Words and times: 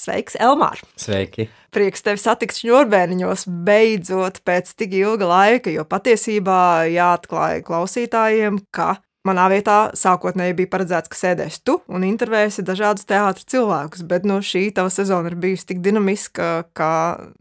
Sveiks, 0.00 0.36
Elmār! 0.40 0.80
Sveiki! 0.96 1.50
Prieks 1.74 2.00
tevi 2.00 2.20
satikt 2.22 2.56
šņurbēniņos 2.56 3.44
beidzot 3.66 4.40
pēc 4.48 4.72
tik 4.80 4.94
ilga 4.96 5.28
laika, 5.28 5.72
jo 5.74 5.84
patiesībā 5.84 6.86
jāatklāja 6.88 7.60
klausītājiem, 7.66 8.62
ka 8.72 8.94
manā 9.28 9.50
vietā 9.52 9.76
sākotnēji 9.92 10.56
bija 10.62 10.72
paredzēts, 10.72 11.12
ka 11.12 11.20
sēdēs 11.20 11.60
tu 11.68 11.76
un 11.92 12.08
intervēsi 12.08 12.64
dažādus 12.64 13.04
teātru 13.10 13.44
cilvēkus, 13.52 14.06
bet 14.08 14.24
no 14.24 14.40
nu, 14.40 14.46
šī 14.46 14.70
tava 14.78 14.88
sezona 14.94 15.28
ir 15.28 15.36
bijusi 15.42 15.68
tik 15.74 15.84
dinamiska, 15.84 16.50
ka 16.72 16.92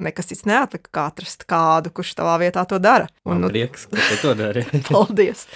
nekas 0.04 0.34
cits 0.34 0.44
neatlika 0.50 0.92
kā 0.92 1.10
atrast 1.14 1.48
kādu, 1.48 1.96
kurš 1.96 2.18
tavā 2.20 2.36
vietā 2.44 2.68
to 2.68 2.82
dara. 2.84 3.08
Un, 3.24 3.38
Man 3.38 3.48
nu, 3.48 3.54
prieks, 3.56 3.88
ka 3.88 4.04
tu 4.04 4.20
to 4.26 4.36
dari. 4.44 4.68
Paldies! 4.92 5.48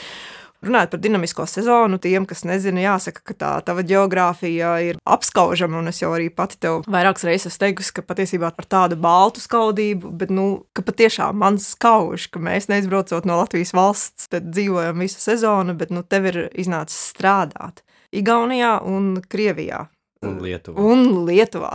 Runājot 0.63 0.93
par 0.93 1.01
dinamisko 1.03 1.45
sezonu, 1.49 1.99
tiem, 1.99 2.27
kas 2.29 2.45
nezina, 2.47 2.79
jāsaka, 2.85 3.23
ka 3.27 3.35
tā 3.35 3.51
tava 3.67 3.83
geogrāfija 3.87 4.73
ir 4.87 4.99
apskaužama, 5.03 5.81
un 5.81 5.91
es 5.91 5.99
jau 5.99 6.13
arī 6.15 6.29
pati 6.33 6.59
tev 6.63 6.81
vairākas 6.87 7.25
reizes 7.27 7.59
teikusi, 7.59 7.91
ka 7.97 8.05
patiesībā 8.07 8.53
ar 8.53 8.69
tādu 8.69 8.97
baltu 9.03 9.43
skaudību, 9.43 10.13
bet, 10.21 10.31
nu, 10.31 10.47
ka 10.75 10.85
patiešām 10.87 11.39
man 11.43 11.59
skauž, 11.61 12.29
ka 12.31 12.39
mēs 12.43 12.69
neizbraucot 12.71 13.27
no 13.27 13.41
Latvijas 13.41 13.73
valsts, 13.75 14.29
tad 14.31 14.47
dzīvojam 14.53 15.03
visu 15.03 15.19
sezonu, 15.19 15.75
bet, 15.79 15.91
nu, 15.91 16.05
tev 16.07 16.31
ir 16.31 16.45
iznācis 16.53 17.09
strādāt 17.11 17.83
Igaunijā 18.13 18.77
un 18.85 19.17
Krievijā. 19.25 19.87
Un 20.23 20.37
Lietuvā. 20.43 20.79
Un 20.79 21.25
Lietuvā. 21.27 21.73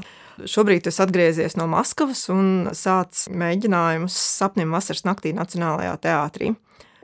Šobrīd 0.48 0.86
es 0.86 1.00
atgriezies 1.02 1.56
no 1.58 1.66
Maskavas 1.70 2.28
un 2.30 2.70
sācu 2.76 3.34
mēģinājumus 3.34 4.14
sapnim 4.38 4.70
vasaras 4.72 5.04
naktī 5.08 5.34
Nacionālajā 5.36 5.96
teātrī. 6.04 6.52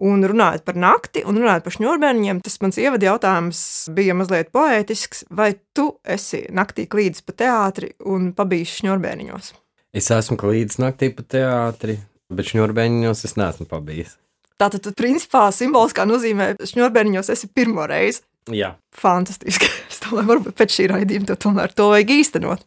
Un 0.05 0.25
runājot 0.29 0.65
par 0.67 0.77
nakti, 0.77 1.23
un 1.25 1.39
runājot 1.41 1.65
par 1.65 1.75
šņurbēniņiem, 1.79 2.43
tas 2.45 2.59
mans 2.61 2.77
ievadu 2.81 3.07
jautājums 3.09 3.61
bija 3.97 4.17
mazliet 4.19 4.51
poētisks. 4.53 5.25
Vai 5.33 5.55
tu 5.77 5.95
esi 6.05 6.43
naktī 6.53 6.85
klīdis 6.91 7.25
pa 7.25 7.37
teātri 7.45 7.95
un 8.05 8.33
pabijis 8.37 8.75
šņurbēniņos? 8.83 9.55
Es 9.97 10.11
esmu 10.13 10.37
klīdis 10.41 10.81
naktī 10.83 11.09
pa 11.15 11.25
teātri, 11.37 11.97
bet 12.29 12.51
šņurbēniņos 12.51 13.25
es 13.31 13.37
neesmu 13.41 13.69
pabijis. 13.71 14.19
Tātad, 14.61 14.85
tu, 14.85 14.93
principā, 14.99 15.49
simboliskā 15.55 16.05
nozīmē 16.07 16.53
šņurbēniņos 16.63 17.33
esi 17.35 17.49
pirmo 17.55 17.87
reizi. 17.91 18.23
Jā. 18.53 18.75
Fantastiski. 18.95 19.71
Es 19.95 20.01
domāju, 20.03 20.27
varbūt 20.27 20.57
pēc 20.59 20.75
šī 20.75 20.89
raidījuma 20.91 21.29
to 21.31 21.37
tomēr 21.47 21.73
to 21.73 21.87
vajag 21.93 22.11
īstenot 22.13 22.65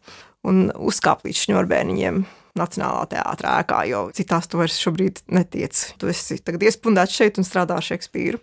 un 0.48 0.70
uzkāpt 0.74 1.26
līdz 1.28 1.42
šņurbēniņiem. 1.44 2.22
Nacionālā 2.58 3.06
teātrā 3.14 3.58
ēkā, 3.62 3.82
jo 3.90 4.02
citās 4.16 4.50
to 4.50 4.60
vairs 4.60 4.78
šobrīd 4.82 5.22
netiec. 5.34 5.84
Tu 5.98 6.10
esi 6.12 6.40
tagad 6.44 6.66
iespundēts 6.68 7.16
šeit 7.16 7.40
un 7.40 7.46
strādā 7.46 7.78
Šekspīru. 7.84 8.42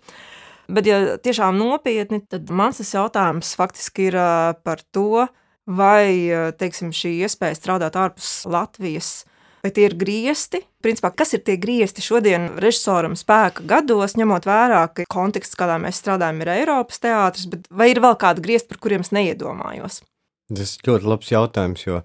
Bet, 0.66 0.88
ja 0.88 1.16
tiešām 1.22 1.58
nopietni, 1.60 2.24
tad 2.26 2.50
mans 2.50 2.82
jautājums 2.82 3.52
faktiski 3.58 4.08
ir 4.08 4.18
par 4.66 4.82
to, 4.90 5.28
vai 5.66 6.32
teiksim, 6.58 6.90
šī 6.94 7.20
iespēja 7.26 7.60
strādāt 7.60 7.98
ārpus 8.00 8.40
Latvijas 8.50 9.20
vai 9.66 9.72
tie 9.74 9.88
ir 9.88 9.96
griesti. 9.98 10.62
Principā, 10.84 11.10
kas 11.10 11.34
ir 11.34 11.42
tie 11.46 11.56
griesti 11.58 12.04
šodien 12.04 12.52
režisoram 12.62 13.16
spēka 13.18 13.64
gados, 13.66 14.14
ņemot 14.18 14.46
vērā, 14.46 14.84
ka 14.94 15.06
konteksts, 15.10 15.58
kādā 15.58 15.80
mēs 15.82 15.98
strādājam, 16.02 16.42
ir 16.44 16.52
Eiropas 16.60 17.02
teātris, 17.02 17.48
bet 17.50 17.66
vai 17.70 17.90
ir 17.90 18.02
vēl 18.04 18.14
kādi 18.20 18.44
griesti, 18.44 18.70
par 18.70 18.82
kuriem 18.84 19.02
es 19.02 19.10
neiedomājos? 19.16 20.04
Tas 20.54 20.76
ļoti 20.86 21.10
labs 21.10 21.32
jautājums, 21.32 21.82
jo 21.88 22.04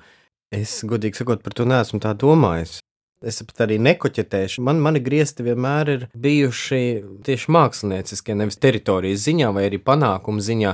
Es, 0.52 0.82
godīgi 0.84 1.22
sakot, 1.22 1.44
par 1.46 1.56
to 1.56 1.64
neesmu 1.64 2.02
tā 2.04 2.12
domājis. 2.20 2.82
Es 3.22 3.38
pat 3.46 3.68
arī 3.68 3.78
nekoķetēšu. 3.80 4.64
Man, 4.66 4.82
mani 4.82 5.00
griezti 5.04 5.46
vienmēr 5.46 5.92
ir 5.94 6.08
bijuši 6.18 6.82
tieši 7.24 7.54
mākslinieckie, 7.54 8.36
nevis 8.36 8.58
teritorijas 8.60 9.28
ziņā 9.28 9.52
vai 9.56 9.68
arī 9.70 9.80
panākumu 9.86 10.42
ziņā. 10.44 10.74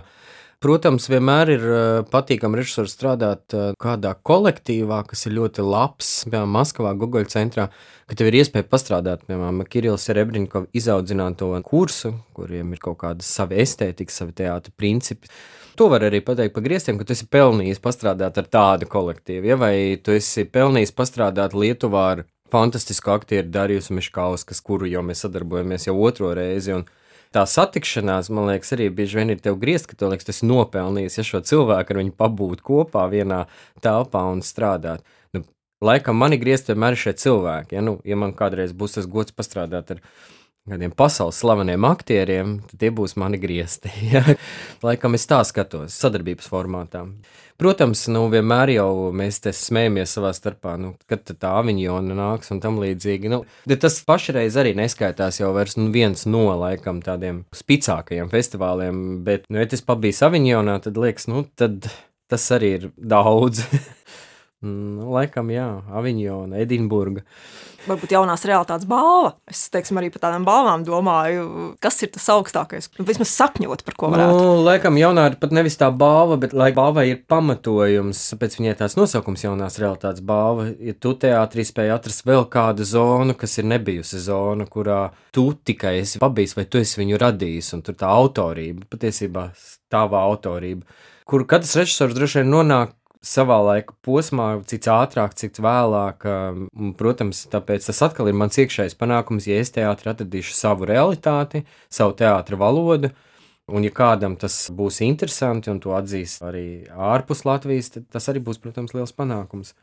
Protams, 0.63 1.05
vienmēr 1.11 1.51
ir 1.53 1.65
eh, 1.69 1.83
patīkami 2.09 2.57
režisors 2.57 2.95
strādāt 2.95 3.53
eh, 3.53 3.75
kādā 3.77 4.15
kolektīvā, 4.25 5.03
kas 5.05 5.27
ir 5.27 5.35
ļoti 5.35 5.61
labs, 5.61 6.09
piemēram, 6.25 6.55
Maskavā, 6.55 6.95
Google 6.97 7.27
centrā, 7.29 7.67
ka 8.09 8.17
tev 8.17 8.31
ir 8.31 8.39
iespēja 8.39 8.65
pastrādāt, 8.71 9.27
piemēram, 9.29 9.61
Kirillis 9.69 10.09
Rebrinkovs 10.17 10.73
izaudzināto 10.73 11.51
kursu, 11.67 12.15
kuriem 12.33 12.73
ir 12.73 12.81
kaut 12.81 12.97
kāda 13.03 13.27
sava 13.27 13.59
estētika, 13.61 14.15
savi 14.15 14.33
teātra 14.41 14.73
principi. 14.73 15.29
To 15.77 15.91
var 15.93 16.01
arī 16.07 16.23
pateikt 16.25 16.55
par 16.55 16.63
grieztiem, 16.65 16.97
ka 16.97 17.05
tu 17.05 17.13
esi 17.13 17.27
pelnījis 17.29 17.77
pastrādāt 17.83 18.37
ar 18.41 18.47
tādu 18.49 18.87
kolektīvu, 18.89 19.45
ja? 19.45 19.57
vai 19.61 19.73
tu 20.01 20.15
esi 20.15 20.47
pelnījis 20.49 20.93
pastrādāt 20.97 21.53
Lietuvā 21.53 22.05
ar 22.15 22.23
fantastisku 22.49 23.11
aktieru 23.13 23.51
Darījusu 23.53 23.93
Miškauskas, 23.93 24.63
kuru 24.65 24.89
jau 24.89 25.03
mēs 25.05 25.21
sadarbojamies 25.21 25.85
jau 25.85 25.93
otro 26.01 26.31
reizi. 26.33 26.73
Un 26.73 26.87
tā 27.35 27.43
satikšanās, 27.45 28.31
man 28.33 28.49
liekas, 28.49 28.73
arī 28.73 28.87
bieži 28.89 29.19
vien 29.19 29.35
ir 29.35 29.43
tev 29.43 29.59
griezt, 29.61 29.85
ka 29.91 29.99
tu 29.99 30.09
liekas, 30.09 30.25
tas 30.31 30.41
nopelnījis, 30.41 31.19
ja 31.19 31.27
šo 31.29 31.43
cilvēku 31.45 31.93
ar 31.93 32.01
viņu 32.01 32.15
pabūt 32.23 32.65
kopā 32.65 33.05
vienā 33.13 33.43
telpā 33.85 34.23
un 34.31 34.41
strādāt. 34.41 35.05
Nu, 35.37 35.43
laikam 35.85 36.17
mani 36.17 36.41
griezt 36.41 36.73
vienmēr 36.73 36.97
ir 36.97 37.03
šie 37.03 37.13
cilvēki. 37.21 37.77
Ja, 37.77 37.85
nu, 37.85 37.99
ja 38.01 38.17
man 38.17 38.33
kādreiz 38.33 38.73
būs 38.73 38.97
tas 38.97 39.05
gods 39.05 39.37
pastrādāt 39.37 39.93
ar 39.93 40.01
viņu 40.01 40.36
kādiem 40.67 40.93
pasaules 40.95 41.39
slaveniem 41.41 41.85
aktieriem, 41.87 42.57
tad 42.69 42.81
tie 42.81 42.91
būs 42.93 43.17
mani 43.19 43.39
griezti. 43.41 43.91
Ja? 44.07 44.23
Laikam 44.85 45.17
es 45.17 45.27
tā 45.27 45.41
skatos, 45.47 45.95
sadarbības 45.99 46.47
formātā. 46.47 47.03
Protams, 47.57 48.03
nu, 48.13 48.21
vienmēr 48.29 48.69
jau 48.75 49.09
mēs 49.17 49.41
te 49.41 49.51
smējamies 49.55 50.11
savā 50.13 50.29
starpā, 50.37 50.75
nu, 50.79 50.93
kad 51.09 51.25
tā 51.25 51.55
aviņona 51.59 52.15
nāks 52.17 52.53
un 52.53 52.61
tam 52.63 52.77
līdzīgi. 52.83 53.31
Nu, 53.33 53.41
tas 53.73 53.97
pašreiz 54.05 54.55
arī 54.61 54.75
neskaitās 54.77 55.41
jau 55.41 55.49
vairs 55.55 55.75
nu, 55.79 55.89
viens 55.93 56.27
no 56.29 56.45
laikam 56.53 57.01
tādiem 57.03 57.43
spicākajiem 57.57 58.29
festivāliem, 58.31 59.03
bet, 59.25 59.49
nu, 59.49 59.59
ja 59.63 59.69
tas 59.71 59.83
pabijis 59.85 60.21
aviņonā, 60.29 60.77
tad 60.85 61.01
liekas, 61.01 61.27
nu, 61.33 61.47
tad 61.57 61.89
tas 62.29 62.49
arī 62.53 62.73
ir 62.77 62.89
daudz. 62.97 63.65
nu, 64.65 65.09
laikam, 65.13 65.51
jā, 65.53 65.69
aviņona, 65.99 66.61
Edinburga 66.63 67.25
varbūt 67.87 68.13
jaunās 68.13 68.43
realitātes 68.47 68.87
balva. 68.89 69.33
Es 69.49 69.65
teiksim, 69.73 69.99
arī 69.99 70.09
par 70.13 70.23
tādām 70.25 70.45
balvām 70.47 70.83
domāju, 70.87 71.45
kas 71.83 71.99
ir 72.03 72.11
tas 72.15 72.27
augstākais. 72.33 72.89
Nu, 72.99 73.05
vismaz 73.07 73.31
sapņot 73.33 73.83
par 73.87 73.97
ko 73.99 74.11
varētu. 74.13 74.37
Nu, 74.37 74.53
laikam, 74.65 74.99
jaunā 74.99 75.27
ir 75.31 75.37
pat 75.41 75.55
nevis 75.55 75.79
tā 75.79 75.89
balva, 75.95 76.39
bet 76.41 76.55
lai 76.57 76.69
balvai 76.75 77.07
ir 77.11 77.23
pamatojums, 77.29 78.23
pēc 78.39 78.59
viņai 78.59 78.75
tās 78.81 78.97
nosaukums 78.99 79.45
jaunās 79.47 79.79
realitātes 79.81 80.25
balva. 80.27 80.69
Ja 80.83 80.95
tu 80.97 81.13
teātrī 81.19 81.65
spēj 81.67 81.95
atrast 81.95 82.25
vēl 82.27 82.47
kādu 82.51 82.87
zonu, 82.87 83.37
kas 83.37 83.57
ir 83.61 83.69
nebijusi 83.71 84.21
zona, 84.27 84.67
kurā 84.69 85.01
tu 85.35 85.49
tikai 85.67 85.97
esi 86.01 86.21
pabijis 86.23 86.57
vai 86.57 86.67
tu 86.67 86.81
esi 86.81 87.01
viņu 87.01 87.21
radījis, 87.23 87.73
un 87.77 87.85
tur 87.85 87.97
tā 87.99 88.11
autorība, 88.11 88.87
patiesībā 88.91 89.49
tava 89.91 90.23
autorība, 90.27 90.87
kur 91.27 91.45
katrs 91.47 91.75
režisors 91.79 92.15
droši 92.15 92.41
vien 92.41 92.51
nonāk 92.51 92.96
savā 93.25 93.57
laika 93.65 93.95
posmā, 94.05 94.49
cik 94.67 94.89
ātrāk, 94.93 95.35
cik 95.37 95.59
vēlāk. 95.63 96.25
Protams, 96.99 97.45
tāpēc 97.51 97.89
tas 97.89 98.03
atkal 98.05 98.29
ir 98.31 98.37
mans 98.37 98.57
iekšējais 98.59 98.97
panākums, 98.99 99.47
ja 99.49 99.59
es 99.61 99.73
teātrī 99.75 100.13
atradīšu 100.13 100.55
savu 100.57 100.87
realitāti, 100.89 101.65
savu 101.89 102.17
teātra 102.19 102.59
valodu. 102.59 103.13
Un, 103.67 103.83
ja 103.83 103.91
kādam 103.91 104.37
tas 104.39 104.69
būs 104.71 105.01
interesanti 105.03 105.67
un 105.67 105.81
to 105.83 105.91
atzīs 105.91 106.37
arī 106.45 106.87
ārpus 106.87 107.43
Latvijas, 107.43 107.91
tad 107.97 108.05
tas 108.15 108.29
arī 108.31 108.39
būs, 108.45 108.61
protams, 108.63 108.93
liels 108.95 109.11
panākums. 109.11 109.73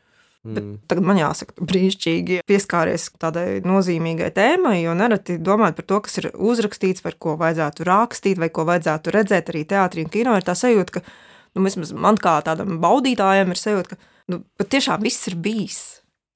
Bet 0.45 0.61
mm. 0.61 0.73
tagad 0.89 1.05
man 1.05 1.17
jāsaka, 1.17 1.55
brīnišķīgi 1.57 2.43
pieskāries 2.49 3.07
tādai 3.21 3.61
nozīmīgai 3.65 4.29
tēmai, 4.33 4.75
jo 4.83 4.93
nereti 4.97 5.39
domājot 5.41 5.79
par 5.79 5.87
to, 5.89 6.01
kas 6.05 6.19
ir 6.21 6.27
uzrakstīts, 6.33 7.01
par 7.05 7.17
ko 7.21 7.33
vajadzētu 7.41 7.87
rakstīt, 7.89 8.41
vai 8.41 8.51
ko 8.53 8.67
vajadzētu 8.69 9.13
redzēt 9.15 9.49
arī 9.53 9.63
teātrī 9.69 10.05
un 10.05 10.11
kino, 10.13 10.35
ir 10.37 10.45
tā 10.45 10.53
sajūta, 10.57 10.99
ka 10.99 11.05
nu, 11.55 11.65
vismaz 11.65 11.93
man 11.95 12.19
kā 12.21 12.37
tādam 12.45 12.79
baudītājam 12.83 13.53
ir 13.53 13.61
sajūta, 13.61 13.95
ka 13.95 14.33
nu, 14.33 14.41
patiešām 14.59 15.03
viss 15.05 15.29
ir 15.31 15.37
bijis. 15.41 15.83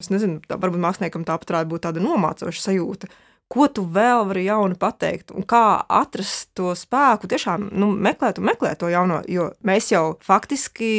Es 0.00 0.08
nezinu, 0.12 0.40
tā, 0.48 0.56
varbūt 0.60 0.80
māksliniekam 0.80 1.26
tāpat 1.28 1.52
varētu 1.52 1.74
būt 1.74 1.84
tāda 1.88 2.04
nomācoša 2.04 2.64
sajūta. 2.64 3.10
Ko 3.50 3.66
tu 3.66 3.82
vēl 3.82 4.28
vari 4.28 4.44
jaunu 4.46 4.76
pateikt, 4.78 5.32
un 5.34 5.42
kā 5.42 5.82
atrast 5.90 6.52
to 6.54 6.70
spēku, 6.78 7.26
tiešām 7.32 7.66
nu, 7.74 7.88
meklēt 7.90 8.38
un 8.38 8.46
meklēt 8.46 8.78
to 8.78 8.88
jauno, 8.92 9.18
jo 9.26 9.48
mēs 9.66 9.90
jau 9.90 10.04
faktiski 10.22 10.92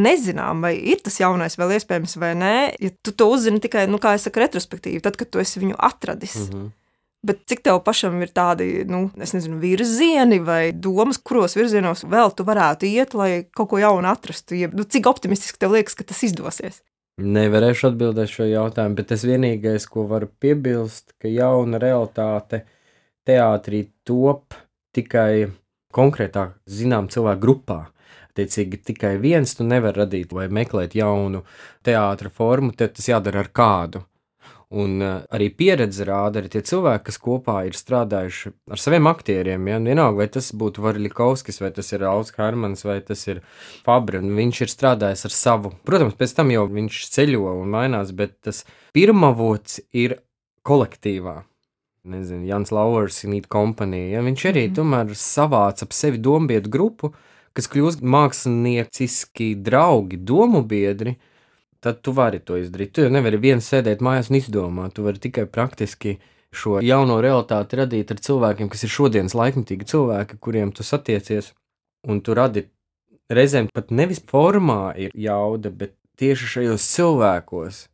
nezinām, 0.00 0.64
vai 0.64 0.72
ir 0.80 1.02
tas 1.04 1.20
jaunais 1.20 1.58
vēl 1.60 1.76
iespējams 1.76 2.16
vai 2.22 2.32
nē. 2.40 2.54
Ja 2.80 2.94
tu 3.04 3.12
to 3.12 3.28
uzzini 3.34 3.60
tikai, 3.60 3.84
nu, 3.92 4.00
kā 4.00 4.14
es 4.16 4.24
saku, 4.24 4.40
retrospektīvi, 4.40 5.04
tad, 5.04 5.20
kad 5.20 5.28
tu 5.28 5.44
esi 5.44 5.60
viņu 5.60 5.76
atradis. 5.76 6.48
Mm 6.48 6.54
-hmm. 6.54 6.72
Bet 7.26 7.40
cik 7.50 7.64
tev 7.66 7.80
pašam 7.82 8.20
ir 8.22 8.30
tādi, 8.30 8.84
nu, 8.86 9.08
nezinu, 9.18 9.56
virzieni 9.58 10.38
vai 10.44 10.70
domas, 10.70 11.18
kuros 11.18 11.56
virzienos 11.58 12.04
vēl 12.06 12.30
tu 12.38 12.46
varētu 12.46 12.86
iet, 12.86 13.16
lai 13.18 13.30
kaut 13.50 13.72
ko 13.72 13.80
jaunu 13.82 14.06
atrastu? 14.06 14.54
Ja, 14.54 14.70
nu, 14.70 14.86
cik 14.86 15.08
optimistiski 15.10 15.58
tev 15.58 15.74
liekas, 15.74 15.98
ka 15.98 16.06
tas 16.06 16.22
izdosies? 16.28 16.78
Nevarēšu 17.18 17.88
atbildēt 17.90 18.30
šo 18.30 18.46
jautājumu, 18.46 18.94
bet 19.00 19.08
tas 19.10 19.24
vienīgais, 19.26 19.88
ko 19.90 20.04
varu 20.06 20.28
piebilst, 20.38 21.16
ka 21.18 21.26
jauna 21.26 21.80
realitāte 21.82 22.62
teātrī 23.26 23.88
top 24.06 24.54
tikai 24.94 25.48
konkrētā 25.94 26.52
zinām 26.70 27.10
cilvēku 27.10 27.42
grupā. 27.42 27.80
Attiecīgi, 28.30 28.78
tikai 28.92 29.16
viens 29.18 29.56
tu 29.58 29.66
nevari 29.66 30.04
radīt 30.04 30.30
vai 30.30 30.46
meklēt 30.46 30.94
jaunu 30.94 31.42
teātra 31.82 32.30
formu, 32.30 32.70
tad 32.78 32.94
tas 32.94 33.10
jādara 33.10 33.42
ar 33.42 33.50
kādu. 33.50 34.04
Un 34.68 35.00
uh, 35.00 35.22
arī 35.32 35.46
pieredze 35.56 36.04
rāda, 36.04 36.42
arī 36.42 36.50
tie 36.52 36.60
cilvēki, 36.68 37.06
kas 37.06 37.16
kopā 37.24 37.62
ir 37.64 37.76
strādājuši 37.76 38.50
ar 38.68 38.80
saviem 38.82 39.08
aktieriem. 39.08 39.64
Ja? 39.70 39.78
Vienalga, 39.80 40.20
vai 40.20 40.26
tas 40.34 40.50
būtu 40.52 40.84
Varļikovskis, 40.84 41.62
vai 41.62 41.70
tas 41.72 41.88
ir 41.96 42.04
Augs 42.04 42.34
Hermans, 42.36 42.84
vai 42.84 42.98
tas 43.00 43.24
ir 43.30 43.40
Fabri. 43.86 44.20
Viņš 44.20 44.60
ir 44.66 44.72
strādājis 44.74 45.24
ar 45.24 45.36
savu. 45.36 45.72
Protams, 45.88 46.18
pēc 46.20 46.36
tam 46.36 46.52
jau 46.52 46.66
viņš 46.68 46.98
ceļo 47.14 47.54
un 47.62 47.72
mainās, 47.72 48.12
bet 48.12 48.36
tas 48.44 48.66
pirmavots 48.92 49.80
ir 49.96 50.18
kolektīvā. 50.68 51.38
Nezinu, 52.08 52.44
Jans 52.48 52.72
Lauvers, 52.72 53.22
Nīta 53.24 53.48
kompānija. 53.56 54.18
Ja? 54.18 54.26
Viņš 54.28 54.44
arī 54.52 54.66
mm 54.66 54.74
-hmm. 54.74 54.76
tomēr 54.82 55.16
savāca 55.16 55.88
ap 55.88 55.96
sevi 55.96 56.20
dombietu 56.20 56.68
grupu, 56.68 57.14
kas 57.56 57.72
kļūst 57.72 58.04
mākslinieciski 58.04 59.54
draugi, 59.64 60.20
domu 60.20 60.60
biedri 60.62 61.16
tad 61.84 62.00
tu 62.02 62.12
vari 62.12 62.40
to 62.40 62.58
izdarīt. 62.58 62.92
Tu 62.94 63.04
jau 63.06 63.12
nevari 63.12 63.38
viens 63.40 63.68
sēdēt 63.70 64.02
mājās 64.04 64.32
un 64.32 64.38
izdomāt. 64.40 64.96
Tu 64.96 65.04
vari 65.06 65.22
tikai 65.22 65.46
praktiski 65.50 66.16
šo 66.54 66.78
jauno 66.84 67.20
realitāti 67.22 67.78
radīt 67.78 68.12
ar 68.12 68.22
cilvēkiem, 68.24 68.70
kas 68.72 68.84
ir 68.84 68.92
šodienas 68.92 69.36
laikmetīgi 69.38 69.88
cilvēki, 69.92 70.38
kuriem 70.42 70.72
tu 70.74 70.86
satiecies, 70.86 71.52
un 72.08 72.22
tu 72.24 72.34
radi 72.34 72.64
reizēm 73.28 73.68
pat 73.74 73.92
nevis 73.92 74.22
formā 74.24 74.94
ir 74.96 75.12
jauda, 75.14 75.70
bet 75.70 75.94
tieši 76.18 76.52
šajos 76.54 76.86
cilvēkos. 76.94 77.84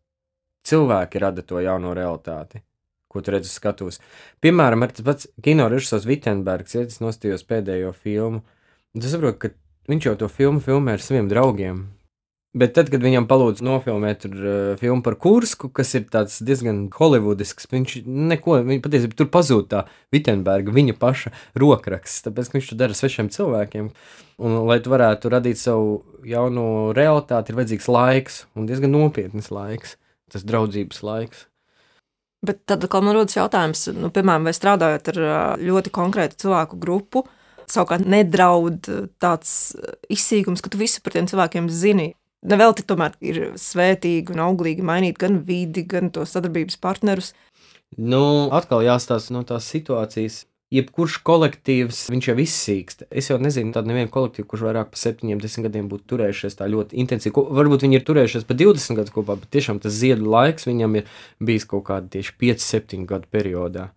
Cilvēki 0.64 1.20
rada 1.20 1.42
to 1.44 1.60
jauno 1.60 1.92
realitāti, 1.96 2.62
ko 3.12 3.20
tu 3.20 3.34
redzi 3.34 3.50
skatos. 3.52 4.00
Piemēram, 4.40 4.86
ar 4.86 4.94
tas 4.94 5.04
pats 5.04 5.28
kino 5.44 5.66
režisors 5.68 6.06
Vitsenbergs, 6.08 6.78
ja 6.78 6.86
tas 6.88 7.02
nostājos 7.04 7.44
pēdējo 7.44 7.92
filmu, 7.92 8.40
un 8.94 9.04
tu 9.04 9.10
saproti, 9.10 9.42
ka 9.42 9.92
viņš 9.92 10.08
jau 10.08 10.14
to 10.22 10.30
filmu 10.32 10.64
filmē 10.64 10.96
ar 10.96 11.04
saviem 11.04 11.28
draugiem, 11.28 11.82
Bet 12.54 12.76
tad, 12.76 12.86
kad 12.86 13.02
viņam 13.02 13.24
palūdza 13.26 13.64
nofilmēt 13.66 14.20
tur, 14.22 14.34
uh, 14.38 14.66
filmu 14.78 15.02
par 15.02 15.16
Kursku, 15.18 15.72
kas 15.74 15.88
ir 15.98 16.04
diezgan 16.06 16.84
holivudisks, 16.94 17.66
viņš 17.72 17.96
neko, 18.06 18.60
viņa 18.68 18.84
patiesībā 18.84 19.18
tur 19.18 19.26
pazūd 19.34 19.66
tā 19.72 19.80
Vitsenberga, 20.14 20.70
viņa 20.74 20.94
paša 21.00 21.32
rokraksts, 21.58 22.22
tāpēc, 22.28 22.52
viņš 22.54 22.70
to 22.70 22.78
dara 22.78 22.94
svešiem 22.94 23.32
cilvēkiem. 23.34 23.90
Un, 24.38 24.56
lai 24.70 24.78
tu 24.82 24.94
varētu 24.94 25.34
radīt 25.34 25.58
savu 25.58 26.04
jauno 26.26 26.94
realitāti, 26.94 27.50
ir 27.50 27.58
vajadzīgs 27.58 27.90
laiks, 27.90 28.40
un 28.54 28.70
diezgan 28.70 28.94
nopietns 28.94 29.50
laiks, 29.54 29.98
tas 30.30 30.46
draudzības 30.46 31.02
laiks. 31.02 31.48
Bet 32.44 32.62
tad, 32.70 32.86
man 32.86 33.16
rodas 33.16 33.34
jautājums, 33.34 33.88
nu, 33.98 34.14
piemēram, 34.14 34.46
vai 34.46 34.54
strādājot 34.54 35.14
ar 35.14 35.22
ļoti 35.58 35.90
konkrētu 35.94 36.44
cilvēku 36.44 36.78
grupu, 36.78 37.26
savukārt 37.66 38.06
nedraud 38.06 38.84
tāds 39.22 39.72
izsīkums, 40.12 40.62
ka 40.62 40.70
tu 40.70 40.78
visu 40.78 41.02
par 41.02 41.16
tiem 41.16 41.26
cilvēkiem 41.30 41.72
zini. 41.72 42.12
Nevelti 42.44 42.84
tomēr 42.84 43.14
ir 43.24 43.38
svētīgi 43.60 44.34
un 44.34 44.42
auglīgi 44.44 44.84
mainīt 44.84 45.20
gan 45.20 45.40
vidi, 45.48 45.86
gan 45.88 46.10
to 46.12 46.26
sadarbības 46.28 46.76
partnerus. 46.82 47.32
Nu, 47.96 48.50
atkal 48.52 48.84
jāstāsta 48.84 49.32
no 49.32 49.44
tās 49.48 49.70
situācijas. 49.72 50.42
Jebkurš 50.74 51.20
kolektīvs, 51.22 52.00
viņš 52.10 52.28
jau 52.30 52.34
izsīkst. 52.42 53.04
Es 53.14 53.28
jau 53.30 53.36
nezinu, 53.38 53.70
tādu 53.76 53.92
nevienu 53.92 54.10
kolektīvu, 54.10 54.48
kurš 54.50 54.64
vairāk 54.66 54.90
par 54.90 55.00
septiņiem, 55.00 55.40
desmit 55.42 55.68
gadiem 55.68 55.90
būtu 55.92 56.08
turējušies 56.10 56.58
tā 56.58 56.66
ļoti 56.72 56.98
intensīvi. 57.04 57.44
Varbūt 57.60 57.84
viņi 57.86 58.00
ir 58.00 58.06
turējušies 58.08 58.46
pa 58.48 58.56
20 58.58 58.98
gadus 58.98 59.14
kopā, 59.14 59.36
bet 59.38 59.52
tiešām 59.54 59.78
tas 59.84 59.94
ziedu 59.94 60.26
laiks 60.32 60.66
viņam 60.66 60.98
ir 60.98 61.12
bijis 61.38 61.68
kaut 61.70 61.86
kāda 61.92 62.10
tieši 62.16 62.34
5, 62.42 62.64
7 62.64 63.06
gadu 63.12 63.30
periodā. 63.30 63.92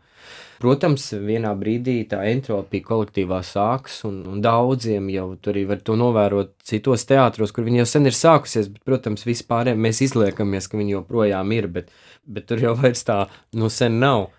Protams, 0.57 1.11
vienā 1.21 1.51
brīdī 1.57 1.99
tā 2.09 2.23
entropija 2.31 2.85
kolektīvā 2.87 3.43
sākas, 3.45 3.99
un, 4.09 4.23
un 4.25 4.39
daudziem 4.41 5.11
jau 5.13 5.27
tur 5.37 5.53
arī 5.53 5.67
var 5.69 5.83
to 5.85 5.93
novērot 5.99 6.55
citos 6.65 7.05
teātros, 7.09 7.53
kur 7.53 7.67
viņi 7.67 7.83
jau 7.83 7.89
sen 7.91 8.09
ir 8.09 8.17
sākusies. 8.17 8.71
Bet, 8.73 8.81
protams, 8.87 9.27
vispār 9.27 9.69
mēs 9.77 10.01
izliekamies, 10.07 10.69
ka 10.71 10.79
viņi 10.81 10.95
joprojām 10.95 11.53
ir, 11.53 11.69
bet, 11.75 11.93
bet 12.25 12.49
tur 12.49 12.63
jau 12.63 12.73
vairs 12.79 13.05
tā 13.05 13.25
nu 13.53 13.69
sen 13.73 14.01
nav. 14.01 14.31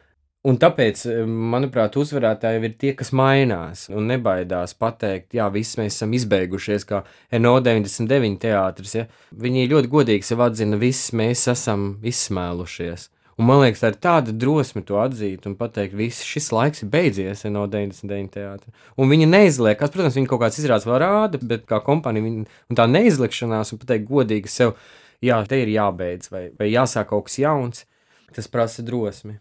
Un 0.46 0.56
tāpēc, 0.56 1.00
manuprāt, 1.26 1.96
uzvarētāji 1.98 2.60
ir 2.62 2.74
tie, 2.78 2.92
kas 2.96 3.10
mainās 3.10 3.88
un 3.90 4.06
nebaidās 4.08 4.72
pateikt, 4.78 5.34
jā, 5.34 5.48
viss 5.50 5.76
mēs 5.80 5.96
esam 5.98 6.14
izbeigušies, 6.14 6.86
kā 6.88 7.02
NO99 7.34 8.38
teātris. 8.46 8.94
Ja? 8.94 9.06
Viņi 9.34 9.66
ļoti 9.74 9.90
godīgi 9.92 10.28
sev 10.28 10.44
atzina, 10.46 10.78
viss 10.78 11.10
mēs 11.10 11.42
esam 11.50 11.90
izsmēlušies. 12.06 13.08
Un 13.38 13.46
man 13.46 13.60
liekas, 13.62 13.84
tā 13.84 13.92
ir 13.92 13.98
tāda 14.02 14.32
drosme 14.34 14.82
to 14.86 14.96
atzīt 14.98 15.44
un 15.46 15.54
pateikt, 15.58 15.94
ka 15.94 16.26
šis 16.26 16.48
laiks 16.50 16.82
ir 16.82 16.90
beidzies 16.90 17.44
no 17.54 17.68
99 17.70 18.32
teātra. 18.34 18.72
Un 18.98 19.12
viņi 19.12 19.28
neizliekas, 19.30 19.92
protams, 19.94 20.16
viņi 20.18 20.30
kaut 20.30 20.42
kāds 20.42 20.58
izrādes 20.58 20.88
vēl 20.88 20.98
rāda, 21.04 21.38
bet 21.38 21.68
kā 21.70 21.78
kompānija, 21.86 22.26
viņi, 22.26 22.48
un 22.66 22.78
tā 22.80 22.88
neizlikšanās 22.90 23.70
un 23.74 23.82
pateikt 23.84 24.10
godīgi 24.10 24.50
sev, 24.50 24.74
jā, 25.22 25.38
te 25.46 25.62
ir 25.62 25.70
jābeidz 25.70 26.32
vai, 26.34 26.48
vai 26.58 26.72
jāsāk 26.72 27.12
kaut 27.12 27.28
kas 27.28 27.38
jauns, 27.38 27.86
tas 28.34 28.50
prasa 28.50 28.82
drosmi. 28.82 29.38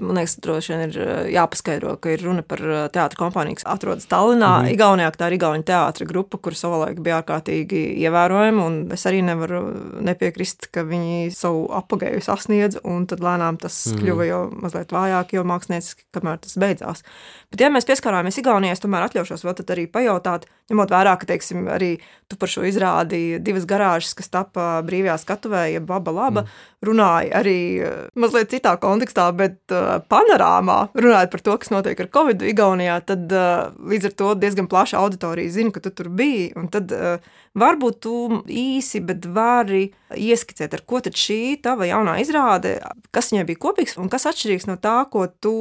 Man 0.00 0.16
liekas, 0.16 0.36
droši 0.40 0.72
vien 0.72 0.82
ir 0.86 0.98
eh, 1.02 1.30
jāpaskaidro, 1.34 1.96
ka 2.00 2.12
ir 2.14 2.22
runa 2.24 2.44
par 2.46 2.62
eh, 2.64 2.84
teātris 2.94 3.18
kompāniju, 3.20 3.58
kas 3.60 3.66
atrodas 3.74 4.06
Tallinā. 4.08 4.48
Mm 4.48 4.66
-hmm. 4.66 4.72
Igaunijā 4.74 5.10
tā 5.16 5.26
ir 5.26 5.36
Igaunijas 5.36 5.66
teātris 5.68 6.08
grupa, 6.08 6.38
kur 6.38 6.54
savulaik 6.54 7.00
bija 7.00 7.22
ārkārtīgi 7.22 7.82
ievērojama. 8.04 8.92
Es 8.92 9.06
arī 9.06 9.22
nevaru 9.22 9.60
nepiekrist, 10.00 10.70
ka 10.72 10.82
viņi 10.82 11.30
savu 11.30 11.68
apgāju 11.68 12.20
sasniedz, 12.20 12.78
un 12.84 13.06
tad 13.06 13.20
lēnām 13.20 13.58
tas 13.58 13.86
mm 13.86 13.92
-hmm. 13.92 14.02
kļuva 14.02 14.24
jau 14.24 14.50
mazliet 14.62 14.92
vājāk, 14.92 15.32
jo 15.32 15.44
mākslinieciski, 15.44 16.02
kamēr 16.14 16.38
tas 16.38 16.56
beidzās. 16.56 17.02
Bet, 17.50 17.60
ja 17.60 17.68
mēs 17.68 17.84
pieskarāmies 17.84 18.38
Igaunijai, 18.38 18.72
es 18.72 18.80
tomēr 18.80 19.02
atļaušos 19.02 19.44
vēl 19.44 19.54
arī 19.68 19.86
pajautāt, 19.86 20.46
ņemot 20.70 20.90
vērā, 20.90 21.16
ka 21.18 21.26
teiksim, 21.26 21.68
arī 21.68 21.98
tu 22.28 22.36
par 22.36 22.48
šo 22.48 22.64
izrādi 22.64 23.38
divas 23.44 23.66
garāžas, 23.68 24.14
kas 24.14 24.28
tapa 24.32 24.82
brīvajā 24.86 25.18
skatuvē, 25.18 25.66
jeb 25.72 25.90
laba 25.90 26.14
laba, 26.16 26.42
mm. 26.42 26.86
runāja 26.88 27.42
arī 27.42 27.58
eh, 27.82 28.08
mazliet 28.16 28.50
citā 28.54 28.76
kontekstā, 28.80 29.28
bet 29.36 29.74
panorāmā, 30.12 30.78
runājot 30.94 31.32
par 31.34 31.44
to, 31.46 31.56
kas 31.62 31.72
notiek 31.74 32.00
ar 32.00 32.10
Covid 32.14 32.42
Igaunijā, 32.52 32.98
tad 33.06 33.32
uh, 33.36 33.70
līdz 33.92 34.10
ar 34.10 34.18
to 34.22 34.34
diezgan 34.42 34.68
plaša 34.70 35.00
auditorija 35.02 35.52
zina, 35.52 35.72
ka 35.74 35.82
tu 35.84 35.92
tur 35.94 36.10
biji. 36.12 36.52
Tad 36.72 36.92
uh, 36.96 37.32
varbūt 37.58 37.98
tu 38.04 38.14
īsi, 38.48 39.02
bet 39.04 39.26
vari 39.32 39.84
ieskicēt, 40.12 40.74
ar 40.76 40.82
ko 40.88 41.00
tad 41.04 41.16
šī 41.18 41.58
tava 41.64 41.86
jaunā 41.88 42.18
izrāde, 42.22 42.74
kas 43.14 43.30
viņai 43.32 43.44
bija 43.48 43.60
kopīgs 43.62 43.96
un 44.00 44.10
kas 44.12 44.26
atšķirīgs 44.30 44.68
no 44.68 44.76
tā, 44.80 44.94
ko 45.12 45.26
tu 45.42 45.54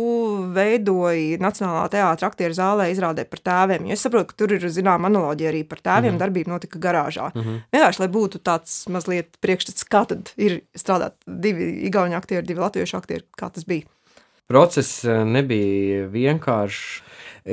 veidoji 0.56 1.39
Nacionālā 1.41 1.85
teātra 1.91 2.31
aktieru 2.31 2.56
zālē 2.56 2.89
izrādē 2.91 3.25
par 3.29 3.44
tēviem. 3.44 3.88
Jo 3.89 3.97
es 3.97 4.06
saprotu, 4.06 4.31
ka 4.31 4.39
tur 4.44 4.56
ir 4.56 4.68
zināma 4.71 5.12
analoģija 5.12 5.51
arī 5.51 5.63
par 5.68 5.79
tēviem. 5.79 6.12
Mm 6.12 6.15
-hmm. 6.15 6.23
Darbība 6.23 6.53
notika 6.53 6.79
garāžā. 6.79 7.31
Mm 7.35 7.41
-hmm. 7.41 7.62
Vienkārši, 7.73 8.00
lai 8.00 8.07
būtu 8.07 8.39
tāds 8.39 8.89
mazliet 8.89 9.38
priekšstats, 9.41 9.83
kā 9.83 10.06
tad 10.07 10.33
ir 10.38 10.62
strādāt 10.75 11.13
divi 11.25 11.71
igauņu 11.88 12.15
aktieri, 12.15 12.47
divi 12.47 12.59
latviešu 12.59 12.97
aktieri, 12.97 13.23
kā 13.38 13.50
tas 13.51 13.65
bija. 13.65 13.85
Process 14.51 15.06
eh, 15.07 15.24
nebija 15.27 16.07
vienkāršs. 16.12 17.00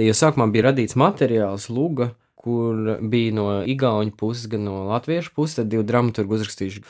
Jo 0.05 0.13
sākumā 0.13 0.51
bija 0.53 0.67
radīts 0.69 0.99
materiāls, 1.01 1.71
luga, 1.73 2.11
kur 2.37 2.99
bija 3.01 3.33
no 3.35 3.47
Igaunijas 3.65 4.19
puses, 4.19 4.51
gan 4.51 4.67
no 4.67 4.83
Latvijas 4.91 5.31
puses, 5.35 5.57
tad 5.59 5.71
divi 5.73 5.87
dramaturgi 5.87 6.37
uzrakstījuši. 6.37 6.83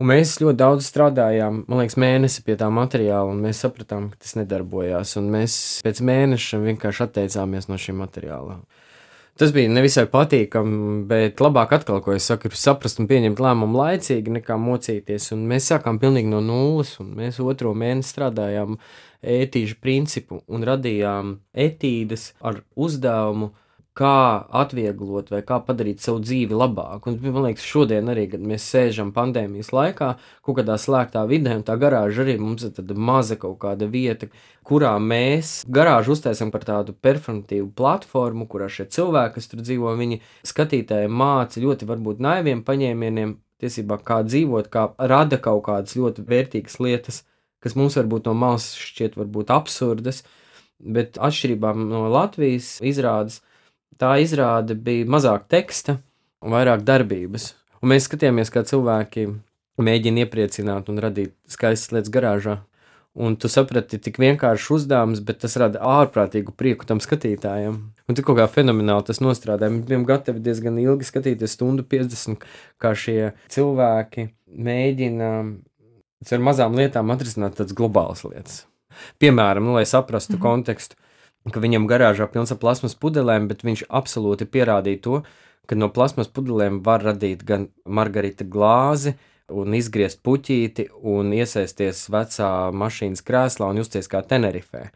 Un 0.00 0.08
mēs 0.08 0.32
ļoti 0.40 0.58
daudz 0.62 0.88
strādājām, 0.88 1.62
man 1.68 1.82
liekas, 1.82 1.98
mēnesi 2.00 2.42
pie 2.46 2.56
tā 2.60 2.70
materiāla, 2.72 3.34
un 3.34 3.42
mēs 3.44 3.60
sapratām, 3.62 4.08
ka 4.10 4.22
tas 4.24 4.32
nedarbojās. 4.40 5.14
Mēs 5.20 5.56
pēc 5.84 6.00
mēneša 6.08 6.62
vienkārši 6.64 7.04
atteicāmies 7.06 7.68
no 7.68 7.76
šī 7.80 7.94
materiāla. 8.00 8.62
Tas 9.40 9.54
bija 9.56 9.70
nevisai 9.72 10.02
patīkami, 10.12 11.06
bet 11.08 11.38
labāk 11.40 11.70
atkal, 11.72 12.02
ko 12.04 12.12
es 12.12 12.26
saku, 12.28 12.50
ir 12.50 12.58
saprast 12.60 12.98
un 13.00 13.06
pieņemt 13.08 13.38
lēmumu 13.40 13.78
laicīgi, 13.78 14.34
nekā 14.34 14.58
mocīties. 14.60 15.30
Un 15.32 15.46
mēs 15.48 15.70
sākām 15.70 15.96
pilnīgi 16.02 16.28
no 16.28 16.42
nulles, 16.44 16.90
un 17.00 17.14
mēs 17.16 17.38
otro 17.40 17.72
mēnesi 17.72 18.12
strādājām 18.12 18.76
ētīžu 19.24 19.78
principu 19.80 20.42
un 20.44 20.66
radījām 20.68 21.38
etīdes 21.56 22.34
ar 22.44 22.60
uzdevumu, 22.76 23.54
kā 24.00 24.14
atvieglot 24.62 25.28
vai 25.32 25.42
kā 25.46 25.58
padarīt 25.66 26.00
savu 26.00 26.22
dzīvi 26.24 26.56
labāku. 26.56 27.12
Un, 27.12 27.18
man 27.34 27.46
liekas, 27.50 27.66
šodien 27.68 28.08
arī, 28.12 28.24
kad 28.32 28.42
mēs 28.42 28.64
sēžam 28.72 29.12
pandēmijas 29.16 29.70
laikā, 29.76 30.08
kaut 30.46 30.58
kādā 30.58 30.78
slēgtā 30.80 31.26
vidē, 31.28 31.58
un 31.60 31.66
tā 31.68 31.76
garāža 31.80 32.24
arī 32.24 32.38
mums 32.40 32.64
ir 32.64 32.74
tāda 32.78 32.96
maza 32.96 33.36
kaut 33.40 33.58
kāda 33.62 33.88
vieta, 33.92 34.30
kurā 34.66 34.96
mēs 35.04 35.60
garāžu 35.68 36.16
uztaisām 36.16 36.52
par 36.54 36.64
tādu 36.68 36.96
performatīvu 36.96 37.70
platformu, 37.76 38.48
kurā 38.50 38.70
šie 38.72 38.88
cilvēki, 38.96 39.36
kas 39.36 39.52
tur 39.52 39.64
dzīvo, 39.64 39.94
viņi 40.00 40.22
skatītājiem 40.48 41.20
māca 41.22 41.62
ļoti 41.62 41.88
varbūt 41.92 42.24
naiviem 42.24 42.64
paņēmieniem, 42.64 43.36
tiesībā 43.60 44.00
kā 44.00 44.22
dzīvot, 44.24 44.72
kā 44.72 44.90
rada 44.96 45.36
kaut 45.36 45.66
kādas 45.66 45.98
ļoti 46.00 46.24
vērtīgas 46.24 46.80
lietas 46.80 47.26
kas 47.60 47.76
mums 47.76 47.96
varbūt 47.98 48.28
no 48.28 48.34
malas 48.36 48.72
šķiet 48.80 49.18
varbūt 49.20 49.52
absurdas, 49.54 50.24
bet 50.80 51.20
atšķirībā 51.20 51.74
no 51.76 52.06
Latvijas 52.12 52.78
izrādes, 52.86 53.40
tā 54.00 54.16
izrāde 54.22 54.74
bija 54.74 55.08
mazāk 55.10 55.46
teksta 55.52 55.98
un 56.40 56.54
vairāk 56.56 56.84
darbības. 56.86 57.52
Un 57.80 57.92
mēs 57.92 58.08
skatījāmies, 58.08 58.52
kā 58.52 58.64
cilvēki 58.66 59.28
mēģina 59.80 60.26
iepriecināt 60.26 60.90
un 60.92 61.00
radīt 61.00 61.34
skaistas 61.48 61.94
lietas 61.94 62.12
garāžā. 62.12 62.58
Un 63.20 63.34
tu 63.40 63.48
saprati, 63.50 63.98
tik 63.98 64.20
vienkāršs 64.22 64.68
uzdevums, 64.76 65.22
bet 65.26 65.40
tas 65.42 65.56
rada 65.58 65.80
ārprātīgu 65.82 66.54
prieku 66.54 66.86
tam 66.86 67.00
skatītājam. 67.02 67.80
Un 68.06 68.16
tur 68.16 68.26
kaut 68.28 68.38
kā 68.38 68.46
fenomenāli 68.52 69.08
tas 69.08 69.18
nostrādāja. 69.22 69.72
Mēs 69.74 69.88
bijām 69.88 70.04
gatavi 70.06 70.42
diezgan 70.44 70.78
ilgi 70.78 71.08
skatīties, 71.08 71.56
stundu 71.56 71.82
50, 71.90 72.46
kā 72.80 72.94
šie 72.94 73.32
cilvēki 73.50 74.28
mēģina 74.68 75.32
ar 76.30 76.44
mazām 76.44 76.78
lietām 76.78 77.10
atrisināt 77.10 77.58
tādas 77.58 77.74
globālas 77.76 78.22
lietas. 78.28 78.64
Piemēram, 79.22 79.66
nu, 79.66 79.74
lai 79.78 79.86
saprastu 79.88 80.36
mm 80.36 80.38
-hmm. 80.38 80.42
kontekstu, 80.42 80.96
ka 81.48 81.62
viņam 81.62 81.88
garāžā 81.88 82.28
pilns 82.28 82.52
ar 82.52 82.60
plasmas 82.60 82.96
pudelēm, 82.98 83.48
bet 83.48 83.64
viņš 83.64 83.86
absolūti 83.88 84.48
pierādīja 84.50 85.02
to, 85.06 85.22
ka 85.70 85.78
no 85.78 85.88
plasmas 85.94 86.28
pudelēm 86.28 86.82
var 86.84 87.04
radīt 87.06 87.44
gan 87.48 87.70
margarita 87.86 88.44
glāzi, 88.44 89.16
un 89.50 89.74
izgriezt 89.74 90.20
puķīti 90.26 90.88
un 91.10 91.32
iesaisties 91.34 92.04
vecā 92.12 92.50
mašīnas 92.76 93.24
krēslā 93.26 93.70
un 93.70 93.80
justies 93.82 94.10
kā 94.10 94.22
Tenerifē. 94.26 94.90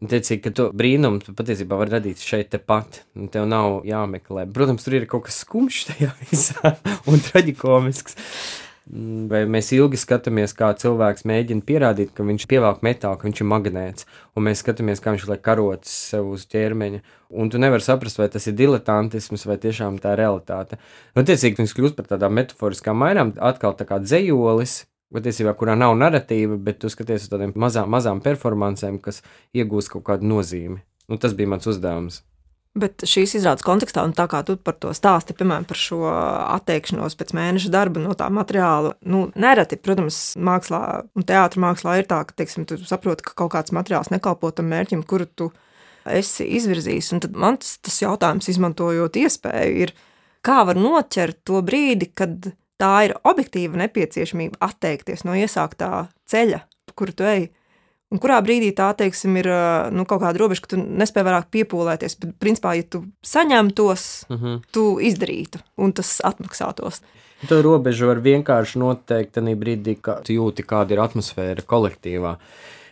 Tiecīgi, 0.00 0.40
ka 0.46 0.52
to 0.56 0.66
brīnumu 0.76 1.20
tu 1.20 1.34
patiesībā 1.36 1.76
var 1.76 1.90
radīt 1.92 2.22
šeit 2.24 2.48
tepat, 2.54 3.02
un 3.18 3.28
tev 3.32 3.44
nav 3.50 3.82
jāmeklē. 3.88 4.46
Protams, 4.54 4.86
tur 4.86 4.96
ir 4.96 5.04
kaut 5.10 5.26
kas 5.26 5.42
skumjš 5.44 5.80
tajā 5.90 6.10
visā 6.30 6.74
un 7.10 7.20
traģikomisks. 7.26 8.16
Vai 8.90 9.44
mēs 9.46 9.68
ilgi 9.76 9.98
skatāmies, 10.00 10.50
kā 10.58 10.72
cilvēks 10.74 11.22
mēģina 11.28 11.62
pierādīt, 11.66 12.08
ka 12.16 12.24
viņš 12.26 12.46
pievelk 12.50 12.80
metālu, 12.82 13.20
ka 13.20 13.28
viņš 13.28 13.42
ir 13.42 13.46
magnēts, 13.46 14.06
un 14.34 14.48
mēs 14.48 14.64
skatāmies, 14.64 15.02
kā 15.04 15.12
viņš 15.14 15.28
liek 15.30 15.42
karotes 15.46 15.92
sev 16.10 16.32
uz 16.32 16.42
ķermeņa. 16.50 17.02
Un 17.30 17.52
tu 17.52 17.60
nevari 17.62 17.86
saprast, 17.86 18.18
vai 18.18 18.26
tas 18.34 18.48
ir 18.50 18.56
diletantisms 18.58 19.46
vai 19.46 19.60
tiešām 19.62 20.00
tā 20.02 20.16
realitāte. 20.18 20.80
Nu, 21.14 21.22
tiecīgi, 21.22 21.60
viņš 21.60 21.74
kļūst 21.76 21.98
par 22.00 22.08
tādām 22.10 22.34
metaforiskām 22.40 22.98
mainām, 22.98 23.30
atkal 23.38 23.76
tā 23.78 23.86
kā 23.86 24.00
dzējolis, 24.02 24.80
patiesībā, 25.14 25.54
kurā 25.58 25.76
nav 25.78 25.94
narratīva, 26.00 26.58
bet 26.58 26.82
tu 26.82 26.90
skaties 26.90 27.28
uz 27.28 27.30
tādiem 27.30 27.54
mazām, 27.54 27.90
mazām 27.94 28.24
performancēm, 28.24 28.98
kas 29.04 29.22
iegūst 29.54 29.94
kaut 29.94 30.08
kādu 30.10 30.26
nozīmi. 30.34 30.82
Nu, 31.06 31.18
tas 31.18 31.38
bija 31.38 31.54
mans 31.54 31.70
uzdevums. 31.70 32.24
Bet 32.78 33.02
šīs 33.02 33.32
izrādes 33.34 33.64
kontekstā, 33.66 34.04
un 34.06 34.12
tā 34.14 34.28
kā 34.30 34.44
tu 34.46 34.54
par 34.54 34.76
to 34.78 34.92
stāsti, 34.94 35.34
piemēram, 35.34 35.64
par 35.66 35.78
šo 35.78 36.04
atteikšanos 36.06 37.16
pēc 37.18 37.32
mēneša 37.34 37.72
darba 37.74 37.98
no 37.98 38.14
tā 38.14 38.28
materiāla, 38.30 38.92
nu, 39.10 39.24
nereti, 39.34 39.78
protams, 39.82 40.20
mākslā 40.38 40.82
un 41.18 41.26
teātrī 41.26 41.64
mākslā 41.64 41.96
ir 41.98 42.06
tā, 42.10 42.20
ka, 42.28 42.36
teiksim, 42.38 42.68
tu 42.70 42.78
saproti, 42.86 43.26
ka 43.26 43.34
kaut 43.42 43.50
kāds 43.56 43.74
materiāls 43.74 44.12
nekalpo 44.14 44.52
tam 44.54 44.70
mērķim, 44.70 45.02
kuru 45.02 45.26
tu 45.26 45.50
esi 46.06 46.46
izvirzījis. 46.60 47.10
Un 47.16 47.24
tad 47.26 47.34
man 47.34 47.58
tas, 47.58 47.74
tas 47.82 47.98
jautājums, 48.04 48.52
izmantojot 48.54 49.18
iespēju, 49.18 49.88
ir, 49.88 49.94
kā 50.46 50.62
var 50.70 50.78
noķert 50.78 51.42
to 51.50 51.64
brīdi, 51.66 52.12
kad 52.14 52.52
tā 52.80 52.92
ir 53.08 53.16
objektīva 53.26 53.82
nepieciešamība 53.82 54.62
atteikties 54.62 55.26
no 55.26 55.34
iesāktā 55.34 56.06
ceļa, 56.30 56.62
kuru 56.94 57.18
tu 57.18 57.26
ej. 57.26 57.50
Un 58.10 58.18
kurā 58.18 58.40
brīdī 58.42 58.72
tā, 58.74 58.88
teiksim, 58.98 59.36
ir 59.38 59.46
nu, 59.94 60.02
kaut 60.08 60.24
kāda 60.24 60.40
robeža, 60.42 60.64
ka 60.64 60.72
tu 60.72 60.80
nespēji 60.82 61.26
vairāk 61.28 61.46
piepūlēties. 61.54 62.16
Bet, 62.18 62.32
principā, 62.42 62.74
ja 62.74 62.82
tu 62.82 63.04
saņemtos, 63.22 64.06
uh 64.26 64.36
mhm. 64.36 64.46
-huh. 64.46 64.62
tu 64.74 64.98
izdarītu, 64.98 65.62
un 65.78 65.92
tas 65.92 66.18
atmaksātos. 66.24 67.02
To 67.48 67.62
robežu 67.62 68.10
var 68.10 68.18
vienkārši 68.20 68.78
noteikt 68.82 69.32
tajā 69.38 69.56
brīdī, 69.56 69.96
kad 70.02 70.28
jūti, 70.28 70.66
kāda 70.66 70.92
ir 70.92 71.00
atmosfēra 71.00 71.62
kolektīvā. 71.62 72.36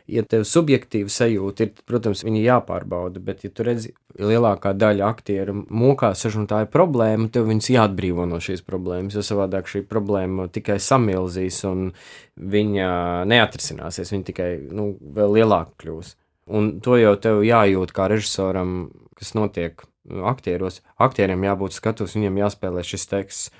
Ja 0.08 0.22
tev 0.24 0.46
subjektīva 0.48 1.10
sajūta 1.12 1.66
ir, 1.66 1.72
protams, 1.84 2.22
viņi 2.24 2.40
jāpārbauda, 2.46 3.20
bet, 3.20 3.42
ja 3.44 3.52
tu 3.52 3.66
redzi, 3.66 3.90
lielākā 4.16 4.72
daļa 4.72 5.04
aktieru 5.04 5.58
mokās, 5.68 6.24
un 6.30 6.46
tā 6.48 6.62
ir 6.64 6.70
problēma, 6.72 7.28
tev 7.32 7.50
viņus 7.50 7.68
jāatbrīvo 7.74 8.24
no 8.30 8.40
šīs 8.40 8.64
problēmas, 8.64 9.18
jo 9.18 9.24
savādāk 9.26 9.68
šī 9.68 9.82
problēma 9.90 10.48
tikai 10.54 10.78
samilzīs 10.80 11.60
un 11.68 11.90
viņa 12.40 12.88
neatrisināsies, 13.28 14.14
viņa 14.14 14.28
tikai 14.30 14.48
nu, 14.72 14.94
vēl 15.18 15.36
lielāka 15.40 15.76
kļūs. 15.84 16.14
Un 16.56 16.78
to 16.80 16.96
jau 16.96 17.12
tev 17.20 17.42
jājūt 17.44 17.92
kā 17.92 18.08
režisoram, 18.08 18.88
kas 19.18 19.34
notiek 19.36 19.84
aktieros. 20.08 20.80
Aktieriem 20.96 21.44
jābūt 21.44 21.76
skatus, 21.76 22.16
viņiem 22.16 22.40
jāspēlē 22.40 22.84
šis 22.86 23.04
teksts. 23.10 23.50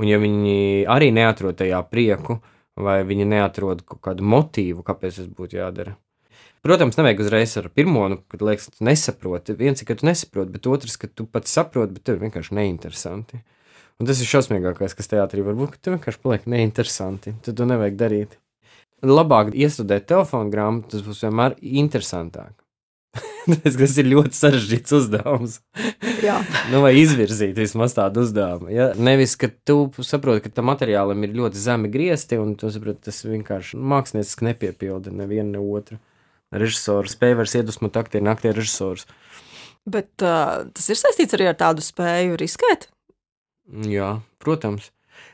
Un 0.00 0.08
ja 0.08 0.18
viņi 0.18 0.88
arī 0.90 1.12
neatrod 1.14 1.58
tajā 1.60 1.82
prieku, 1.86 2.40
vai 2.76 3.02
viņi 3.06 3.28
neatrod 3.28 3.84
kaut 3.86 4.00
kādu 4.04 4.24
motīvu, 4.24 4.84
kāpēc 4.86 5.20
tas 5.20 5.28
būtu 5.28 5.58
jādara. 5.58 5.96
Protams, 6.62 6.94
nevajag 6.94 7.24
uzreiz 7.24 7.56
ar 7.58 7.66
pirmo, 7.74 8.04
nu, 8.08 8.20
kad 8.30 8.42
liekas, 8.46 8.68
tu 8.70 8.84
nesaproti. 8.86 9.56
Viens 9.58 9.82
ir, 9.82 9.88
ka 9.88 9.96
tu 9.98 10.06
nesaproti, 10.06 10.54
bet 10.54 10.68
otrs, 10.70 10.94
ka 11.00 11.10
tu 11.10 11.26
pats 11.26 11.50
saproti, 11.50 11.96
bet 11.96 12.06
tev 12.06 12.20
vienkārši 12.22 12.54
neinteresanti. 12.54 13.40
Un 13.98 14.06
tas 14.06 14.22
ir 14.22 14.30
šausmīgākais, 14.30 14.94
kas 14.98 15.10
teātrī 15.10 15.42
var 15.42 15.58
būt, 15.58 15.74
ka 15.74 15.82
tev 15.82 15.96
vienkārši 15.96 16.22
paliek 16.22 16.46
neinteresanti. 16.54 17.34
Tad 17.42 17.58
to 17.58 17.66
nevajag 17.66 17.98
darīt. 17.98 18.38
Labāk 19.02 19.50
iestudēt 19.58 20.06
telefonu 20.06 20.54
grāmatu, 20.54 20.94
tas 20.94 21.02
būs 21.02 21.24
vienmēr 21.26 21.58
interesantāk. 21.58 22.61
tas 23.64 23.96
ir 24.00 24.08
ļoti 24.08 24.36
sarežģīts 24.36 24.94
uzdevums. 24.96 25.58
nu, 26.72 26.80
vai 26.84 26.92
izvirzīt 27.00 27.58
vismaz 27.58 27.96
tādu 27.96 28.24
uzdevumu. 28.24 28.70
Ja? 28.72 28.92
Nevis, 28.96 29.34
ka 29.40 29.50
tu 29.66 29.90
saproti, 30.06 30.46
ka 30.46 30.54
tam 30.56 30.70
materiālam 30.70 31.26
ir 31.26 31.34
ļoti 31.36 31.60
zemi 31.60 31.90
griezti, 31.92 32.38
un 32.40 32.54
tu 32.58 32.70
saproti, 32.72 33.04
tas 33.10 33.20
vienkārši 33.26 33.80
mākslinieciski 33.80 34.48
nepiepilda 34.48 35.12
nevienu 35.14 35.56
ne 35.56 35.66
otru. 35.76 36.00
Režisors 36.52 37.16
spēja 37.16 37.38
vairs 37.40 37.56
iedvesmot 37.56 37.96
aktieru, 37.96 38.28
aktieru 38.32 38.60
režisors. 38.60 39.06
Bet 39.88 40.22
uh, 40.22 40.68
tas 40.70 40.90
ir 40.92 40.98
saistīts 41.00 41.34
arī 41.36 41.48
ar 41.50 41.56
tādu 41.58 41.84
spēju 41.84 42.36
riskēt? 42.40 42.90
Jā, 43.88 44.18
protams. 44.42 44.90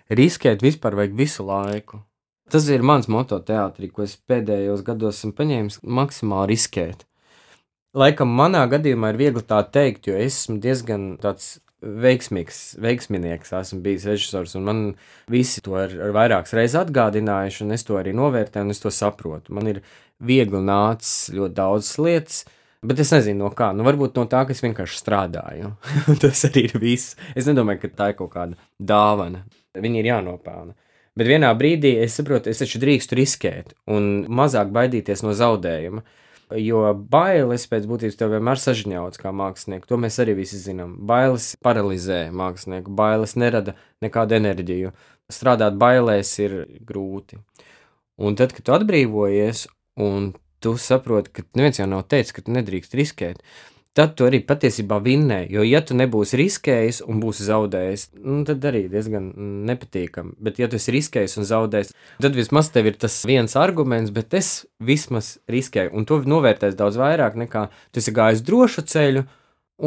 Riskēt 0.09 0.63
vispār 0.65 0.97
vajag 0.97 1.19
visu 1.19 1.45
laiku. 1.45 2.01
Tas 2.49 2.65
ir 2.73 2.85
mans 2.87 3.11
moto 3.13 3.37
teātrī, 3.45 3.91
ko 3.93 4.07
es 4.07 4.15
pēdējos 4.17 4.81
gados 4.87 5.19
esmu 5.21 5.35
paņēmis 5.37 5.83
maksimāli 5.85 6.55
riskēt. 6.55 7.05
Laikam 7.97 8.29
manā 8.37 8.67
gadījumā 8.69 9.15
ir 9.15 9.19
viegli 9.21 9.43
tā 9.49 9.63
teikt, 9.73 10.11
jo 10.11 10.17
es 10.19 10.43
esmu 10.43 10.59
diezgan 10.61 11.15
tāds 11.23 11.57
veiksmīgs, 11.81 12.77
veiksminieks, 12.83 13.55
esmu 13.55 13.79
bijis 13.85 14.05
režisors, 14.11 14.57
un 14.59 14.67
man 14.67 14.83
visi 15.31 15.63
to 15.65 15.79
ir 15.81 15.95
vairākas 16.15 16.53
reizes 16.59 16.83
atgādinājuši, 16.83 17.63
un 17.65 17.77
es 17.77 17.87
to 17.87 17.97
arī 18.01 18.13
novērtēju, 18.19 18.67
un 18.67 18.75
es 18.75 18.83
to 18.83 18.93
saprotu. 18.93 19.55
Man 19.57 19.71
ir 19.71 19.81
viegli 20.19 20.61
nācis 20.65 21.31
ļoti 21.33 21.57
daudz 21.57 21.93
lietas, 22.03 22.43
bet 22.85 23.01
es 23.01 23.15
nezinu 23.15 23.47
no 23.47 23.53
kā. 23.55 23.71
Nu, 23.73 23.87
varbūt 23.87 24.19
no 24.19 24.27
tā, 24.29 24.43
ka 24.45 24.53
es 24.53 24.63
vienkārši 24.65 25.01
strādāju. 25.01 25.73
Tas 26.23 26.45
arī 26.51 26.67
ir 26.69 26.77
viss. 26.83 27.17
Es 27.39 27.49
nedomāju, 27.49 27.87
ka 27.87 27.95
tā 28.03 28.13
ir 28.13 28.21
kaut 28.21 28.35
kāda 28.35 28.59
dāvana. 28.77 29.47
Viņi 29.79 30.03
ir 30.03 30.13
jānopelna. 30.13 30.75
Bet 31.19 31.31
vienā 31.31 31.51
brīdī 31.59 31.97
es 32.03 32.15
saprotu, 32.19 32.51
es 32.51 32.61
taču 32.61 32.79
drīkstu 32.83 33.17
riskēt 33.19 33.73
un 33.91 34.27
mazāk 34.29 34.71
baidīties 34.75 35.25
no 35.27 35.33
zaudējuma. 35.35 36.05
Jo 36.57 36.95
bailes 36.97 37.67
pēc 37.69 37.85
būtības 37.89 38.17
tev 38.17 38.33
vienmēr 38.33 38.61
sažņauts 38.63 39.21
kā 39.21 39.33
mākslinieku. 39.37 39.89
To 39.91 39.99
mēs 40.01 40.17
arī 40.23 40.39
visi 40.39 40.61
zinām. 40.63 40.95
Bailes 41.09 41.51
paralizē 41.65 42.29
mākslinieku, 42.33 42.95
bailes 42.97 43.37
nerada 43.37 43.75
nekādu 44.05 44.39
enerģiju. 44.39 44.95
Strādāt 45.29 45.77
bailēs 45.77 46.31
ir 46.41 46.55
grūti. 46.89 47.37
Un 48.19 48.39
tad, 48.39 48.55
kad 48.57 48.65
tu 48.65 48.75
atbrīvojies 48.75 49.67
un 50.01 50.33
tu 50.65 50.75
saproti, 50.81 51.35
ka 51.37 51.45
neviens 51.59 51.83
jau 51.83 51.89
nav 51.91 52.07
teicis, 52.09 52.33
ka 52.35 52.43
tu 52.43 52.55
nedrīkst 52.57 52.97
riskēt, 52.99 53.45
tad 53.99 54.15
tu 54.19 54.27
arī 54.29 54.39
patiesībā 54.47 55.01
vinnē. 55.03 55.41
Jo, 55.51 55.65
ja 55.67 55.81
tu 55.83 55.97
nebūsi 55.99 56.39
riskējis 56.39 57.01
un 57.11 57.19
būsi 57.23 57.47
zaudējis, 57.49 58.05
nu, 58.23 58.41
tad 58.47 58.63
arī 58.71 58.85
diezgan 58.93 59.33
nepatīkami. 59.69 60.37
Bet, 60.45 60.61
ja 60.63 60.69
tu 60.71 60.79
esi 60.79 60.95
riskējis 60.95 61.39
un 61.41 61.49
zaudējis, 61.49 61.91
tad 62.23 62.39
vismaz 62.39 62.71
tev 62.75 62.91
ir 62.91 62.99
tas 63.01 63.17
viens 63.27 63.57
arguments, 63.59 64.15
bet 64.15 64.37
es 64.39 64.53
vismaz 64.79 65.37
riskēju. 65.51 65.95
Un 65.99 66.07
to 66.07 66.21
novērtēs 66.23 66.79
daudz 66.79 67.01
vairāk 67.01 67.39
nekā 67.43 67.67
tu 67.91 68.03
esi 68.03 68.15
gājis 68.15 68.45
drošu 68.47 68.87
ceļu, 68.93 69.25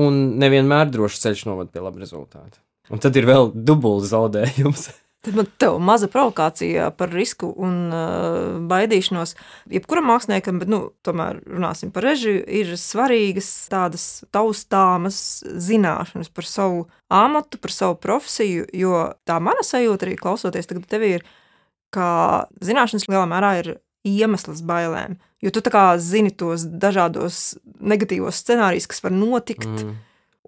un 0.03 0.19
nevienmēr 0.41 0.91
drošs 0.91 1.23
ceļš 1.23 1.45
novada 1.47 1.71
pie 1.71 1.83
laba 1.83 2.03
rezultāta. 2.03 2.59
Un 2.91 2.99
tad 2.99 3.15
ir 3.15 3.29
vēl 3.29 3.53
dubults 3.55 4.11
zaudējums. 4.11 4.89
Tad 5.21 5.35
man 5.37 5.45
te 5.61 5.67
maza 5.77 6.07
provokācija 6.09 6.87
par 6.97 7.11
risku 7.13 7.51
un 7.61 7.75
uh, 7.93 8.55
baidīšanos. 8.69 9.35
Jebkuram 9.69 10.07
māksliniekam, 10.09 10.57
bet 10.57 10.71
nu, 10.71 10.79
tomēr 11.05 11.43
runāsim 11.45 11.91
par 11.93 12.07
režiju, 12.09 12.41
ir 12.49 12.73
svarīgas 12.79 13.49
tādas 13.69 14.07
taustāmas 14.33 15.19
zināšanas 15.45 16.33
par 16.33 16.49
savu 16.49 16.81
amatu, 17.13 17.61
par 17.61 17.75
savu 17.75 17.99
profesiju. 18.01 18.65
Jo 18.73 19.11
tā 19.29 19.37
mana 19.37 19.61
sajūta 19.65 20.09
arī 20.09 20.17
klausoties 20.17 20.69
tagad 20.71 20.89
tevi 20.89 21.15
ir, 21.19 21.29
ka 21.93 22.47
zināšanas 22.65 23.05
lielā 23.11 23.27
mērā 23.29 23.55
ir 23.61 23.73
iemesls 24.07 24.65
bailēm. 24.65 25.19
Jo 25.41 25.53
tu 25.53 25.61
zini 26.01 26.31
tos 26.33 26.65
dažādos 26.65 27.59
negatīvos 27.77 28.41
scenārijus, 28.41 28.89
kas 28.89 29.05
var 29.05 29.13
notikt. 29.13 29.69
Mm 29.69 29.99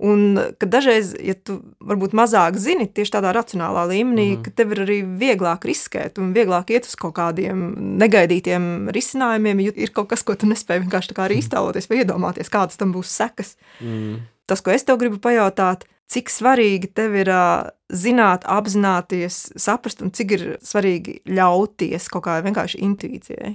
Un 0.02 0.40
ka 0.58 0.66
dažreiz, 0.66 1.12
ja 1.22 1.36
tu 1.38 1.60
varbūt 1.86 2.16
mazāk 2.18 2.58
zini, 2.58 2.88
tieši 2.90 3.14
tādā 3.14 3.30
racionālā 3.36 3.84
līmenī, 3.92 4.26
mm 4.32 4.36
-hmm. 4.36 4.44
ka 4.44 4.52
tev 4.52 4.72
ir 4.74 4.80
arī 4.88 4.98
vieglāk 5.06 5.66
riskēt 5.70 6.18
un 6.18 6.34
vieglāk 6.34 6.72
iet 6.74 6.90
uz 6.90 6.96
kaut 6.96 7.14
kādiem 7.14 7.76
negaidītiem 8.02 8.90
risinājumiem, 8.90 9.60
jo 9.60 9.72
ir 9.76 9.92
kaut 9.94 10.10
kas, 10.10 10.24
ko 10.24 10.36
tu 10.36 10.50
nespēji 10.50 10.82
vienkārši 10.82 11.14
arī 11.14 11.38
iztēloties 11.44 11.90
vai 11.90 11.98
iedomāties, 11.98 12.50
kādas 12.50 12.78
tam 12.78 12.92
būs 12.92 13.14
sekas. 13.14 13.56
Mm. 13.82 14.26
Tas, 14.46 14.62
ko 14.62 14.72
es 14.72 14.84
tev 14.84 14.98
gribu 14.98 15.18
pajautāt, 15.18 15.86
cik 16.10 16.30
svarīgi 16.30 16.90
tev 16.94 17.16
ir 17.16 17.30
uh, 17.30 17.70
zināt, 17.94 18.44
apzināties, 18.46 19.54
saprast, 19.56 20.02
un 20.02 20.12
cik 20.12 20.32
ir 20.32 20.58
svarīgi 20.62 21.22
ļauties 21.30 22.10
kaut 22.10 22.26
kādai 22.26 22.50
vienkārši 22.50 22.82
intuīcijai? 22.82 23.54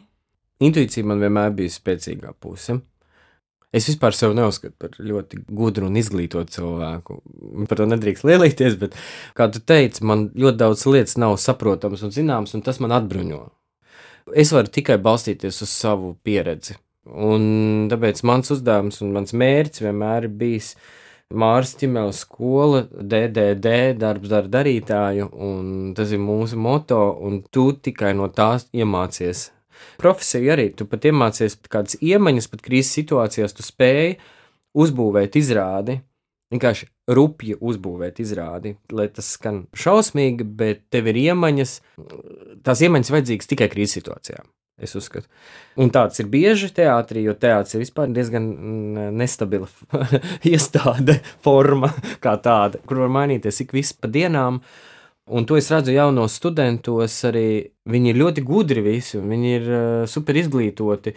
Intuīcija 0.61 1.07
man 1.07 1.21
vienmēr 1.23 1.51
bija 1.51 1.71
spēcīgā 1.71 2.33
puse. 2.41 2.81
Es 3.69 3.85
vispār 3.85 4.15
sevi 4.17 4.37
neuzskatu 4.39 4.75
par 4.81 4.95
ļoti 4.97 5.43
gudru 5.53 5.91
un 5.91 5.97
izglītotu 6.01 6.55
cilvēku. 6.55 7.19
Par 7.69 7.81
to 7.81 7.87
nedrīkst 7.91 8.25
lielīties, 8.25 8.79
bet, 8.81 8.97
kā 9.37 9.51
tu 9.53 9.61
teici, 9.61 10.05
man 10.09 10.31
ļoti 10.33 10.61
daudz 10.63 10.87
lietas 10.89 11.19
nav 11.21 11.37
saprotamas 11.43 12.05
un 12.07 12.15
zināmas, 12.15 12.55
un 12.57 12.65
tas 12.65 12.81
man 12.81 12.97
atbruņo. 12.97 13.43
Es 14.37 14.55
varu 14.57 14.73
tikai 14.73 14.97
balstīties 15.05 15.61
uz 15.65 15.73
savu 15.73 16.15
pieredzi. 16.25 16.79
Un 17.09 17.89
tāpēc 17.93 18.25
mans 18.29 18.53
uzdevums 18.53 19.03
un 19.05 19.13
mans 19.17 19.37
mērķis 19.37 19.85
vienmēr 19.85 20.29
ir 20.29 20.35
bijis 20.41 20.73
Mārs 21.29 21.75
Čimēls 21.77 22.23
skola, 22.25 22.87
DDD, 22.89 23.75
darbs 24.01 24.33
dara 24.33 24.49
darītāju, 24.49 25.29
un 25.45 25.93
tas 25.97 26.13
ir 26.17 26.25
mūsu 26.25 26.57
moto, 26.57 27.03
un 27.21 27.43
tu 27.53 27.69
tikai 27.85 28.15
no 28.17 28.31
tās 28.33 28.65
iemācies. 28.73 29.51
Profesija 30.01 30.55
arī, 30.57 30.69
tu 30.77 30.87
pat 30.91 31.07
iemācies 31.11 31.59
kādas 31.71 31.99
iemaņas, 32.01 32.51
pat 32.53 32.65
krīzes 32.65 32.93
situācijās 33.01 33.57
tu 33.57 33.67
spēji 33.67 34.19
uzbūvēt 34.79 35.39
izrādi, 35.41 35.99
vienkārši 36.53 36.89
rupji 37.17 37.57
uzbūvēt 37.61 38.21
izrādi, 38.25 38.77
lai 38.93 39.09
tas 39.13 39.33
skan 39.37 39.65
šausmīgi, 39.77 40.47
bet 40.59 40.87
tev 40.93 41.11
ir 41.13 41.21
iemaņas, 41.29 41.75
tās 42.65 42.85
iemaņas 42.85 43.13
vajadzīgas 43.15 43.53
tikai 43.53 43.69
krīzes 43.73 44.01
situācijām. 44.01 44.49
Es 44.79 44.95
uzskatu. 44.95 45.27
Un 45.83 45.91
tāds 45.91 46.21
ir 46.23 46.29
bieži 46.31 46.69
teātrī, 46.75 47.25
jo 47.27 47.35
teātris 47.35 47.75
ir 47.75 47.83
vispār 47.83 48.13
diezgan 48.15 48.45
mm, 48.47 49.09
nestabila 49.19 49.67
iestāde, 50.53 51.19
forma 51.43 51.91
kā 52.23 52.37
tāda, 52.43 52.79
kur 52.87 53.03
var 53.03 53.11
mainīties 53.17 53.65
ik 53.65 53.75
viss 53.75 53.97
pa 53.99 54.11
dienām. 54.15 54.61
Un 55.29 55.45
to 55.45 55.59
es 55.59 55.69
redzu 55.73 55.93
jaunos 55.93 56.39
studentos, 56.39 57.17
arī 57.29 57.49
viņi 57.89 58.13
ir 58.13 58.23
ļoti 58.23 58.45
gudri 58.47 58.85
visi, 58.85 59.21
viņi 59.21 59.53
ir 59.59 59.69
uh, 59.69 60.07
super 60.09 60.39
izglītoti. 60.41 61.13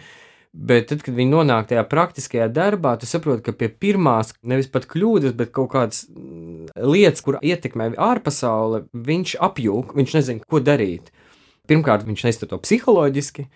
Bet 0.52 0.90
tad, 0.90 1.00
kad 1.00 1.16
viņi 1.16 1.32
nonāk 1.32 1.70
tajā 1.70 1.80
praktiskajā 1.88 2.50
darbā, 2.52 2.92
tu 3.00 3.08
saproti, 3.08 3.40
ka 3.46 3.54
pie 3.56 3.70
pirmās 3.72 4.34
nevis 4.44 4.68
pat 4.68 4.84
kļūdas, 4.90 5.32
bet 5.38 5.48
kaut 5.56 5.70
kādas 5.72 6.02
mm, 6.10 6.74
lietas, 6.92 7.24
kur 7.24 7.38
ietekmē 7.40 7.94
ārpasaule, 7.96 8.82
viņš 8.92 9.38
apjūg, 9.48 9.94
viņš 9.96 10.16
nezina, 10.18 10.44
ko 10.44 10.60
darīt. 10.60 11.08
Pirmkārt, 11.70 12.04
viņš 12.04 12.26
neiztur 12.26 12.50
to 12.50 12.60
psiholoģiski. 12.60 13.46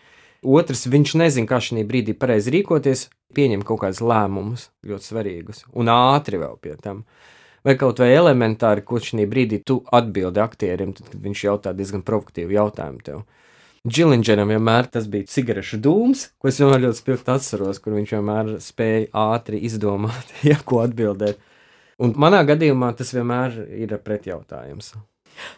Otrs, 0.46 0.86
viņš 0.88 1.16
nezina, 1.20 1.50
kā 1.50 1.60
šajā 1.60 1.84
brīdī 1.88 2.16
pareizi 2.16 2.54
rīkoties, 2.54 3.06
pieņem 3.36 3.64
kaut 3.66 3.82
kādus 3.84 4.00
lēmumus, 4.00 4.68
ļoti 4.88 5.10
svarīgus, 5.10 5.64
un 5.76 5.92
ātri 5.92 6.40
vēl 6.40 6.56
pie 6.64 6.76
tam. 6.80 7.04
Vai 7.66 7.75
kaut 7.75 7.99
vai 7.99 8.12
elementāri, 8.14 8.85
ko 8.87 9.00
šajā 9.02 9.26
brīdī 9.26 9.58
tu 9.66 9.80
atbildi 9.99 10.38
aktierim, 10.38 10.92
tad, 10.94 11.08
kad 11.11 11.23
viņš 11.25 11.40
jautā 11.49 11.73
diezgan 11.75 12.04
provokatīvu 12.06 12.54
jautājumu 12.54 13.02
tev. 13.02 13.25
Džilingeram 13.87 14.50
vienmēr 14.50 14.87
tas 14.90 15.08
bija 15.11 15.26
cigarešu 15.30 15.80
dūms, 15.82 16.23
ko 16.38 16.50
es 16.50 16.61
vienmēr 16.62 16.85
ļoti 16.85 17.00
spilgti 17.00 17.32
atceros, 17.35 17.82
kur 17.82 17.94
viņš 17.99 18.14
vienmēr 18.16 18.52
spēja 18.62 19.11
ātri 19.35 19.61
izdomāt, 19.66 20.30
ja 20.50 20.61
ko 20.62 20.85
atbildēt. 20.85 21.42
Un 22.02 22.14
manā 22.23 22.44
gadījumā 22.46 22.92
tas 22.94 23.11
vienmēr 23.16 23.58
ir 23.75 23.99
pretjautājums. 24.04 24.94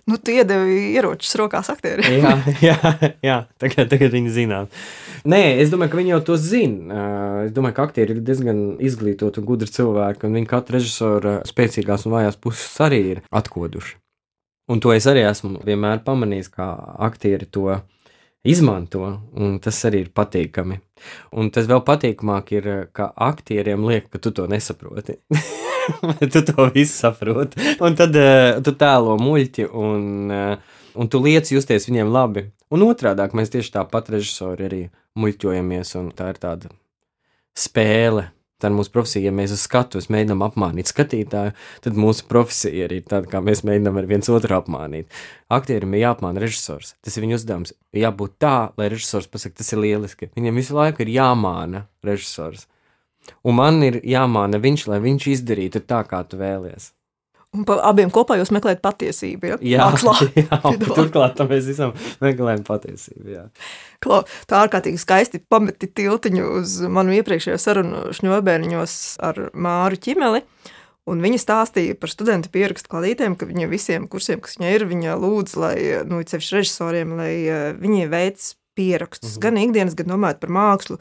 Nu, 0.08 0.18
tu 0.18 0.34
iedevi 0.34 0.94
ieročus 0.94 1.34
rokās 1.40 1.70
aktieriem. 1.72 2.18
jā, 2.24 2.34
jā, 2.62 2.76
jā, 3.24 3.38
tagad, 3.60 3.90
tagad 3.92 4.14
viņi 4.14 4.34
zinās. 4.34 4.88
Nē, 5.28 5.40
es 5.62 5.72
domāju, 5.72 5.92
ka 5.92 6.00
viņi 6.00 6.12
jau 6.14 6.20
to 6.30 6.36
zina. 6.40 7.04
Es 7.44 7.54
domāju, 7.56 7.76
ka 7.76 7.86
aktieri 7.88 8.16
ir 8.16 8.24
diezgan 8.24 8.62
izglītoti 8.82 9.42
un 9.42 9.48
gudri 9.48 9.70
cilvēki, 9.74 10.28
un 10.28 10.38
viņi 10.38 10.50
katru 10.50 10.78
režisoru 10.78 11.38
spēcīgās 11.48 12.06
un 12.06 12.14
vājās 12.18 12.38
puses 12.40 12.76
arī 12.84 13.00
ir 13.14 13.22
atkoduši. 13.28 13.96
Un 14.68 14.82
to 14.84 14.92
es 14.92 15.06
arī 15.08 15.24
esmu 15.24 15.62
vienmēr 15.64 16.02
pamanījis, 16.04 16.50
kā 16.52 16.66
aktieri 17.08 17.48
to 17.48 17.80
izmanto, 18.44 19.04
un 19.36 19.56
tas 19.64 19.78
arī 19.88 20.04
ir 20.04 20.10
patīkami. 20.14 20.82
Un 21.36 21.52
tas 21.54 21.68
vēl 21.70 21.82
patīkamāk 21.86 22.52
ir, 22.56 22.68
ka 22.96 23.10
aktieriem 23.28 23.86
liek, 23.88 24.08
ka 24.12 24.20
tu 24.22 24.32
to 24.34 24.46
nesaproti. 24.50 25.18
tu 26.32 26.42
to 26.42 26.68
visu 26.74 26.94
saproti. 26.94 27.76
Un 27.84 27.98
tad 27.98 28.16
uh, 28.18 28.58
tu 28.64 28.74
tēlo 28.78 29.18
muļķi, 29.20 29.68
un, 29.72 30.08
uh, 30.32 30.80
un 30.98 31.12
tu 31.12 31.22
liec 31.24 31.50
justies 31.52 31.88
viņiem 31.90 32.12
labi. 32.12 32.48
Un 32.74 32.84
otrādi 32.84 33.28
mēs 33.36 33.52
tieši 33.54 33.74
tāpat 33.78 34.12
režisori 34.12 34.66
arī 34.68 34.82
muļķojamies, 35.18 35.94
un 36.00 36.10
tā 36.16 36.32
ir 36.34 36.42
tāda 36.42 36.72
spēle. 37.56 38.28
Tā 38.58 38.72
ir 38.72 38.74
mūsu 38.74 38.90
profesija. 38.90 39.28
Ja 39.28 39.34
mēs 39.34 39.52
uz 39.54 39.62
skatuves 39.62 40.08
mēģinām 40.10 40.42
apmānīt 40.42 40.90
skatītāju, 40.90 41.52
tad 41.84 41.98
mūsu 42.00 42.24
profesija 42.26 42.88
arī 42.88 42.98
ir 42.98 43.06
tāda, 43.06 43.30
kā 43.30 43.42
mēs 43.44 43.62
mēģinām 43.68 44.00
ar 44.00 44.08
viens 44.10 44.30
otru 44.34 44.56
apmānīt. 44.58 45.06
Aktierim 45.54 45.94
ir 45.94 46.02
jāapmāna 46.02 46.42
režisors. 46.42 46.96
Tas 47.06 47.14
ir 47.14 47.26
viņa 47.26 47.38
uzdevums. 47.38 47.76
Jābūt 47.94 48.34
tā, 48.42 48.56
lai 48.80 48.90
režisors 48.90 49.30
pasakā, 49.30 49.60
tas 49.62 49.70
ir 49.76 49.82
lieliski. 49.84 50.32
Viņam 50.34 50.58
visu 50.58 50.74
laiku 50.74 51.06
ir 51.06 51.14
jāmāna 51.14 51.86
režisors. 52.02 52.66
Un 53.46 53.60
man 53.60 53.78
ir 53.86 54.00
jāmāna 54.02 54.58
viņš, 54.62 54.88
lai 54.90 55.02
viņš 55.06 55.30
izdarītu 55.36 55.86
tā, 55.86 56.02
kā 56.10 56.24
tu 56.26 56.40
vēlies. 56.40 56.92
Un 57.56 57.64
pa 57.64 57.78
abiem 57.88 58.10
kopā 58.12 58.36
jūs 58.36 58.50
meklējat 58.52 58.82
patiesību. 58.84 59.48
Ja? 59.48 59.56
Jā, 59.64 59.84
Mākslā. 59.88 60.14
jā 60.42 60.58
turklāt 60.84 61.40
mēs 61.48 61.68
visam 61.70 61.94
meklējam 62.20 62.64
patiesību. 62.66 63.28
Jā. 63.32 63.44
Klau, 64.04 64.20
tā 64.50 64.60
ārkārtīgi 64.66 65.00
skaisti 65.00 65.40
pameti 65.40 65.88
tiltiņu 65.88 66.50
uz 66.60 66.74
manu 66.92 67.16
iepriekšējo 67.16 67.60
sarunu 67.62 68.02
šņobērniņos 68.18 68.98
ar 69.30 69.46
Māru 69.56 70.00
Čimeli. 70.04 70.44
Un 71.08 71.24
viņa 71.24 71.40
stāstīja 71.40 71.96
par 71.96 72.12
studentu 72.12 72.50
pierakstu 72.52 72.92
kladītēm, 72.92 73.38
ka 73.40 73.48
viņa 73.48 73.68
visiem 73.70 74.04
kursiem, 74.12 74.42
kas 74.44 74.58
viņai 74.58 74.72
ir, 74.76 74.84
viņa 74.90 75.14
lūdz, 75.16 75.54
lai, 75.56 75.76
nu, 76.04 76.20
ceļš 76.20 76.50
režisoriem, 76.58 77.14
lai 77.16 77.32
viņi 77.80 78.10
veic 78.12 78.50
pierakstus 78.76 79.30
mm 79.30 79.38
-hmm. 79.38 79.44
gan 79.46 79.62
ikdienas, 79.62 79.96
gan 79.96 80.12
domājot 80.12 80.42
par 80.44 80.52
mākslu. 80.52 80.98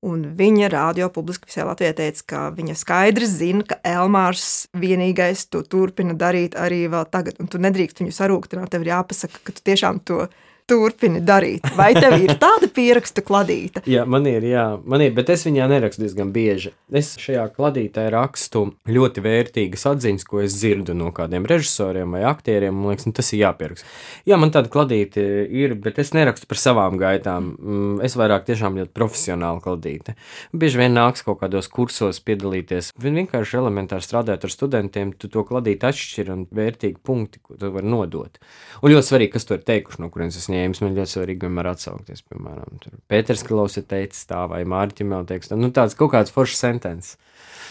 Un 0.00 0.22
viņa 0.32 0.70
rādio 0.72 1.10
publiski 1.12 1.50
visai 1.50 1.66
Latvijai 1.68 1.92
teica, 1.98 2.22
ka 2.32 2.38
viņa 2.56 2.76
skaidri 2.80 3.26
zina, 3.28 3.66
ka 3.68 3.76
Elmārs 3.84 4.70
vienīgais 4.72 5.42
to 5.52 5.60
turpina 5.60 6.16
darīt 6.16 6.56
arī 6.56 6.86
vēl 6.88 7.04
tagad. 7.12 7.36
Un 7.42 7.50
tu 7.52 7.60
nedrīkst 7.60 8.00
viņu 8.00 8.14
sarūktināt, 8.16 8.70
tev 8.72 8.86
ir 8.86 8.94
jāpasaka, 8.94 9.42
ka 9.44 9.52
tu 9.52 9.66
tiešām 9.68 10.00
to 10.08 10.22
turpini 10.70 11.20
darīt. 11.26 11.66
Vai 11.76 11.90
tev 11.96 12.16
ir 12.20 12.36
tāda 12.40 12.70
pierakstu 12.70 13.24
kladīte? 13.26 13.82
jā, 13.90 14.04
man 14.08 14.26
ir, 14.30 14.44
jā, 14.46 14.64
man 14.84 15.02
ir, 15.04 15.12
bet 15.16 15.32
es 15.34 15.44
viņā 15.46 15.66
nerakstu 15.70 16.04
diezgan 16.04 16.30
bieži. 16.34 16.72
Es 16.94 17.12
šajā 17.20 17.46
kladītē 17.56 18.06
rakstu 18.12 18.66
ļoti 18.90 19.24
vērtīgas 19.24 19.86
atziņas, 19.92 20.26
ko 20.28 20.42
es 20.44 20.56
dzirdu 20.58 20.94
no 20.96 21.10
kādiem 21.14 21.46
režisoriem 21.50 22.16
vai 22.16 22.22
aktieriem. 22.28 22.76
Man 22.76 22.94
liekas, 22.94 23.08
nu, 23.08 23.14
tas 23.16 23.30
ir 23.34 23.42
jāpieraksta. 23.44 23.88
Jā, 24.28 24.38
man 24.40 24.52
tāda 24.54 24.70
kladīte 24.72 25.24
ir, 25.46 25.74
bet 25.82 25.98
es 26.02 26.12
nerakstu 26.16 26.48
par 26.50 26.60
savām 26.60 26.98
gaitām. 27.00 27.52
Mm, 27.58 28.00
es 28.06 28.16
vairāk 28.18 28.46
tiešām 28.48 28.78
ļoti 28.80 28.94
profesionāli 28.96 29.64
kladīte. 29.64 30.16
Bieži 30.56 30.82
vien 30.82 30.94
nāks 30.96 31.24
kaut 31.26 31.40
kādos 31.42 31.70
kursos 31.72 32.22
piedalīties. 32.26 32.92
Viņi 33.00 33.24
vienkārši 33.24 33.58
elementāri 33.60 34.06
strādājot 34.06 34.46
ar 34.46 34.54
studentiem, 34.54 35.14
tu 35.16 35.30
to 35.32 35.44
kladīti 35.46 35.88
atšķir 35.88 36.32
un 36.34 36.46
vērtīgi 36.54 37.00
punkti, 37.06 37.42
ko 37.42 37.58
tu 37.60 37.72
vari 37.74 37.90
nodot. 37.90 38.40
Un 38.80 38.94
ļoti 38.94 39.08
svarīgi, 39.10 39.34
kas 39.36 39.48
to 39.48 39.56
ir 39.58 39.64
teikuši, 39.66 40.02
no 40.02 40.10
kurienes 40.12 40.38
es 40.38 40.48
ņēmu 40.52 40.59
ņēmis, 40.60 40.82
man 40.84 40.96
ļoti 40.98 41.14
svarīgi 41.14 41.46
vienmēr 41.46 41.70
atsaukties. 41.72 42.22
Piemēram, 42.28 42.78
Pēters 43.10 43.44
Klaus 43.46 43.78
ir 43.80 43.86
teicis 43.90 44.28
tā, 44.30 44.44
vai 44.50 44.62
Mārķis 44.68 45.08
Mel 45.08 45.26
teiks, 45.28 45.50
tā, 45.50 45.58
nu 45.58 45.72
tāds 45.74 45.96
kaut 45.98 46.12
kāds 46.14 46.34
foršs 46.34 46.60
sentences. 46.60 47.16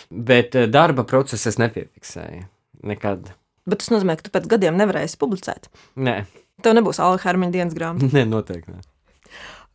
Bet 0.10 0.58
eh, 0.58 0.68
darba 0.72 1.06
procesu 1.08 1.52
es 1.52 1.60
nepiefiksēju. 1.62 2.46
Nekad. 2.90 3.34
Bet 3.70 3.84
tas 3.84 3.92
nozīmē, 3.94 4.16
ka 4.18 4.26
tu 4.26 4.34
pēc 4.34 4.48
gadiem 4.50 4.78
nevarēsi 4.80 5.20
publicēt. 5.22 5.70
Nē. 6.00 6.22
Tev 6.64 6.76
nebūs 6.76 7.00
Alga 7.04 7.24
Hermaņa 7.28 7.56
dienas 7.56 7.78
grāmata. 7.78 8.10
Nē, 8.18 8.26
noteikti. 8.30 8.74
Ne. 8.74 8.82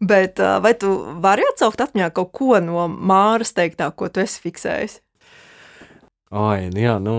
Bet 0.04 0.42
eh, 0.42 0.56
vai 0.64 0.74
tu 0.78 0.90
vari 1.22 1.46
atsaukt 1.52 1.84
atmiņā 1.84 2.10
kaut 2.16 2.32
ko 2.34 2.58
no 2.64 2.88
Māras 2.90 3.54
teiktā, 3.56 3.90
ko 3.94 4.10
tu 4.10 4.24
esi 4.24 4.42
fiksējis? 4.44 4.98
Ai, 6.34 6.66
nu 6.74 6.82
jā, 6.82 6.96
nu, 6.98 7.14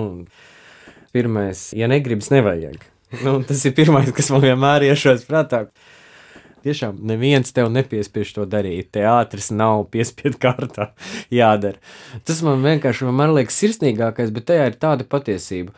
pirmais, 1.15 1.69
ja 1.77 1.87
negribas, 1.87 2.27
nevajag. 2.33 2.83
Nu, 3.23 3.37
tas 3.45 3.61
ir 3.65 3.75
pirmais, 3.77 4.09
kas 4.15 4.31
man 4.33 4.43
vienmēr 4.43 4.87
iešos 4.89 5.25
prātā. 5.29 5.65
Tiešām 6.65 6.97
neviens 7.05 7.53
tev 7.53 7.69
nepiespiež 7.69 8.31
to 8.33 8.47
darīt. 8.49 8.89
Teātris 8.95 9.51
nav 9.53 9.83
piespiedu 9.93 10.39
kārtā 10.41 10.89
jādara. 11.39 11.77
Tas 12.25 12.41
man 12.45 12.65
vienkārši 12.65 13.05
vienmēr 13.05 13.35
liekas 13.37 13.59
sirsnīgākais, 13.61 14.33
bet 14.33 14.49
tajā 14.49 14.71
ir 14.71 14.79
tāda 14.81 15.05
patiesība. 15.05 15.75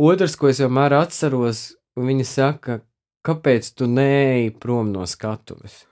Otrs, 0.00 0.38
ko 0.38 0.52
es 0.52 0.62
vienmēr 0.62 0.94
atceros, 1.00 1.64
viņa 1.98 2.28
saka, 2.28 2.78
kāpēc 3.26 3.72
tu 3.74 3.90
neej 3.90 4.52
prom 4.62 4.94
no 4.94 5.02
skatuves? 5.10 5.82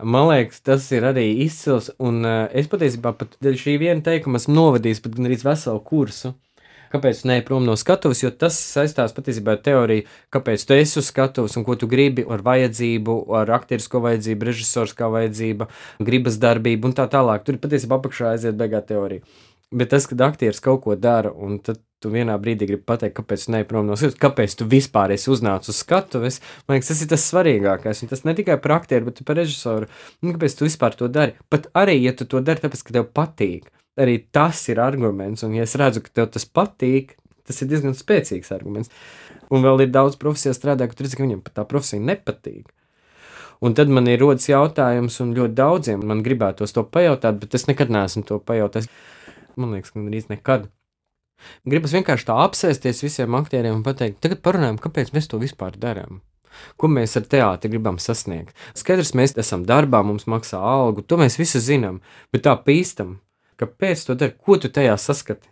Man 0.00 0.28
liekas, 0.28 0.60
tas 0.64 0.84
ir 0.96 1.04
arī 1.08 1.26
izcils, 1.44 1.90
un 2.00 2.22
uh, 2.24 2.44
es 2.56 2.68
patiesībā 2.72 3.12
pat 3.16 3.34
dēļ 3.44 3.56
šī 3.60 3.74
viena 3.80 4.04
teikuma 4.04 4.40
esmu 4.40 4.54
novadījis 4.56 5.02
pat 5.04 5.16
gan 5.16 5.28
arī 5.28 5.40
veselu 5.40 5.82
kursu. 5.84 6.30
Uh, 6.30 6.49
kāpēc 6.92 7.24
ne 7.28 7.40
prom 7.46 7.66
no 7.66 7.76
skatuves, 7.78 8.22
jo 8.24 8.30
tas 8.30 8.56
saistās 8.58 9.14
patiesībā 9.16 9.56
ar 9.56 9.62
teoriju, 9.66 10.06
kāpēc 10.34 10.64
tu 10.66 10.76
esi 10.76 10.98
uz 11.00 11.10
skatuves 11.10 11.56
un 11.58 11.66
ko 11.66 11.76
tu 11.80 11.88
gribi 11.90 12.26
ar 12.28 12.44
vajadzību, 12.46 13.18
ar 13.40 13.54
aktierisko 13.60 14.02
vajadzību, 14.06 14.50
režisorskā 14.50 15.10
vajadzība, 15.12 15.70
gribas 16.02 16.40
darbību 16.42 16.90
un 16.90 16.96
tā 16.98 17.06
tālāk. 17.10 17.46
Tur 17.46 17.60
patiesībā 17.62 18.00
apakšā 18.00 18.34
aiziet 18.34 18.58
beigā 18.60 18.82
teorija. 18.86 19.24
Bet 19.70 19.92
tas, 19.92 20.08
kad 20.10 20.18
aktieris 20.26 20.58
kaut 20.58 20.82
ko 20.82 20.96
dara, 20.98 21.30
un 21.30 21.60
tad 21.62 21.78
tu 22.02 22.10
vienā 22.10 22.34
brīdī 22.42 22.66
gribi 22.66 22.82
pateikt, 22.88 23.14
kāpēc 23.20 23.44
ne 23.54 23.60
prom 23.68 23.86
no 23.86 23.94
skatuves, 23.94 24.18
kāpēc 24.18 24.56
tu 24.58 24.66
vispār 24.66 25.12
esi 25.14 25.30
uznācis 25.30 25.70
uz 25.70 25.82
skatuves, 25.84 26.38
man 26.66 26.78
liekas, 26.78 26.90
tas 26.90 27.02
ir 27.04 27.10
tas 27.12 27.26
svarīgākais. 27.30 28.00
Un 28.02 28.10
tas 28.10 28.24
ne 28.26 28.34
tikai 28.34 28.56
par 28.64 28.80
aktieru, 28.80 29.10
bet 29.10 29.20
par 29.28 29.38
režisoru. 29.38 29.86
Un 30.24 30.34
kāpēc 30.34 30.56
tu 30.58 30.66
vispār 30.66 30.96
to 30.98 31.10
dari? 31.12 31.36
Pat 31.52 31.68
arī, 31.76 32.00
ja 32.02 32.16
tu 32.16 32.26
to 32.26 32.40
dari, 32.42 32.64
tāpēc, 32.64 32.82
ka 32.82 32.96
tev 32.96 33.12
patīk 33.14 33.70
arī 33.98 34.18
tas 34.32 34.60
ir 34.70 34.80
arguments. 34.82 35.44
Un, 35.46 35.56
ja 35.58 35.66
es 35.66 35.76
redzu, 35.78 36.04
ka 36.04 36.12
tev 36.20 36.30
tas 36.34 36.46
patīk, 36.46 37.16
tas 37.46 37.62
ir 37.62 37.70
diezgan 37.70 37.96
spēcīgs 37.96 38.52
arguments. 38.54 38.92
Un 39.50 39.64
vēl 39.66 39.86
ir 39.86 39.94
daudz 39.94 40.18
profesijā 40.20 40.54
strādā, 40.54 40.86
ka 40.86 40.98
redz, 41.00 41.16
ka 41.18 41.24
viņam 41.24 41.42
tā 41.50 41.64
profesija 41.66 42.02
nepatīk. 42.02 42.68
Un 43.60 43.74
tad 43.76 43.90
man 43.92 44.06
ir 44.08 44.22
rodas 44.22 44.46
jautājums, 44.48 45.18
un 45.20 45.34
ļoti 45.36 45.56
daudziem 45.58 46.04
man 46.08 46.22
gribētos 46.24 46.72
to 46.72 46.84
pajautāt, 46.86 47.42
bet 47.42 47.56
es 47.58 47.66
nekad 47.68 47.92
neesmu 47.92 48.24
to 48.28 48.38
pajautājis. 48.40 48.88
Man 49.60 49.74
liekas, 49.74 49.92
ka 49.92 50.00
gandrīz 50.00 50.30
nekad. 50.30 50.70
Gribas 51.68 51.92
vienkārši 51.96 52.26
tā 52.28 52.36
apsēsties 52.44 53.02
visiem 53.04 53.36
aktieriem 53.36 53.78
un 53.78 53.84
pateikt, 53.84 54.20
tagad 54.24 54.40
parunājam, 54.44 54.80
kāpēc 54.80 55.12
mēs 55.16 55.28
to 55.28 55.40
vispār 55.40 55.76
darām. 55.80 56.20
Ko 56.80 56.88
mēs 56.90 57.16
ar 57.16 57.26
teātri 57.30 57.70
gribam 57.72 57.98
sasniegt? 58.02 58.54
Skaidrs, 58.76 59.14
mēs 59.16 59.36
esam 59.40 59.64
darbā, 59.68 60.02
mums 60.04 60.26
maksā 60.28 60.60
algu, 60.60 61.04
to 61.04 61.18
mēs 61.20 61.38
visi 61.40 61.60
zinām, 61.62 62.00
bet 62.32 62.44
tā 62.46 62.56
pīstam, 62.64 63.18
kāpēc 63.60 64.04
to 64.06 64.16
dara, 64.18 64.34
ko 64.34 64.56
tu 64.60 64.70
tajā 64.72 64.96
saskati? 65.00 65.50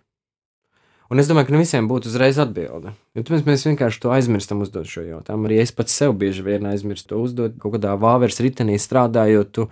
Un 1.08 1.22
es 1.22 1.28
domāju, 1.28 1.48
ka 1.48 1.54
ne 1.54 1.62
visiem 1.62 1.86
būtu 1.88 2.10
uzreiz 2.10 2.36
atbilde. 2.42 2.92
Jo 3.16 3.22
tāpēc 3.24 3.46
mēs 3.46 3.64
vienkārši 3.64 4.02
to 4.02 4.10
aizmirstam 4.12 4.60
uzdot 4.64 4.90
šo 4.90 5.06
jautājumu. 5.06 5.48
Arī 5.48 5.62
es 5.62 5.72
pats 5.72 5.94
sev 5.96 6.12
bieži 6.20 6.44
vien 6.44 6.68
aizmirstu 6.68 7.14
to 7.14 7.22
uzdot. 7.24 7.54
Kaut 7.62 7.78
kādā 7.78 7.94
vāveres 8.00 8.36
ritenī 8.44 8.76
strādājot, 8.76 9.54
tu 9.56 9.68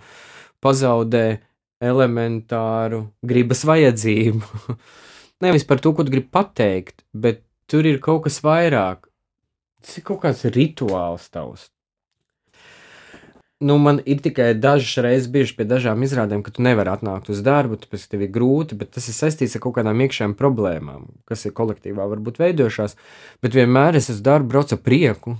pazaudē 0.65 1.25
elementāru 1.77 3.03
gribas 3.21 3.61
vajadzību. 3.69 4.73
Nevis 5.45 5.67
par 5.69 5.83
to, 5.83 5.93
ko 5.93 6.07
tu 6.07 6.15
gribi 6.15 6.31
pateikt, 6.33 7.05
bet 7.13 7.43
tur 7.69 7.85
ir 7.85 8.01
kaut 8.01 8.25
kas 8.25 8.41
vairāk. 8.41 9.05
Tas 9.85 9.99
ir 10.01 10.07
kaut 10.09 10.23
kāds 10.25 10.41
rituāls 10.49 11.29
tavs 11.29 11.69
nu, 13.59 13.77
man 13.81 13.99
ir 14.05 14.21
tikai 14.21 14.51
dažas 14.53 15.01
reizes 15.03 15.27
bijuši 15.33 15.55
pie 15.57 15.65
dažām 15.69 16.03
izrādēm, 16.05 16.43
ka 16.45 16.53
tu 16.53 16.63
nevari 16.65 16.91
atnākt 16.93 17.31
uz 17.33 17.41
darbu, 17.45 17.79
tāpēc 17.81 18.05
tev 18.11 18.23
ir 18.25 18.31
grūti, 18.33 18.77
bet 18.77 18.93
tas 18.97 19.07
ir 19.09 19.17
saistīts 19.17 19.57
ar 19.57 19.63
kaut 19.63 19.77
kādām 19.79 20.03
iekšējām 20.05 20.37
problēmām, 20.37 21.07
kas 21.29 21.47
ir 21.47 21.55
kolektīvā 21.57 22.05
varbūt 22.13 22.39
veidojušās. 22.43 22.97
Bet 23.41 23.57
vienmēr 23.57 23.97
es 23.97 24.11
uz 24.13 24.21
darbu 24.25 24.53
braucu 24.53 24.77
ar 24.77 24.83
prieku. 24.85 25.37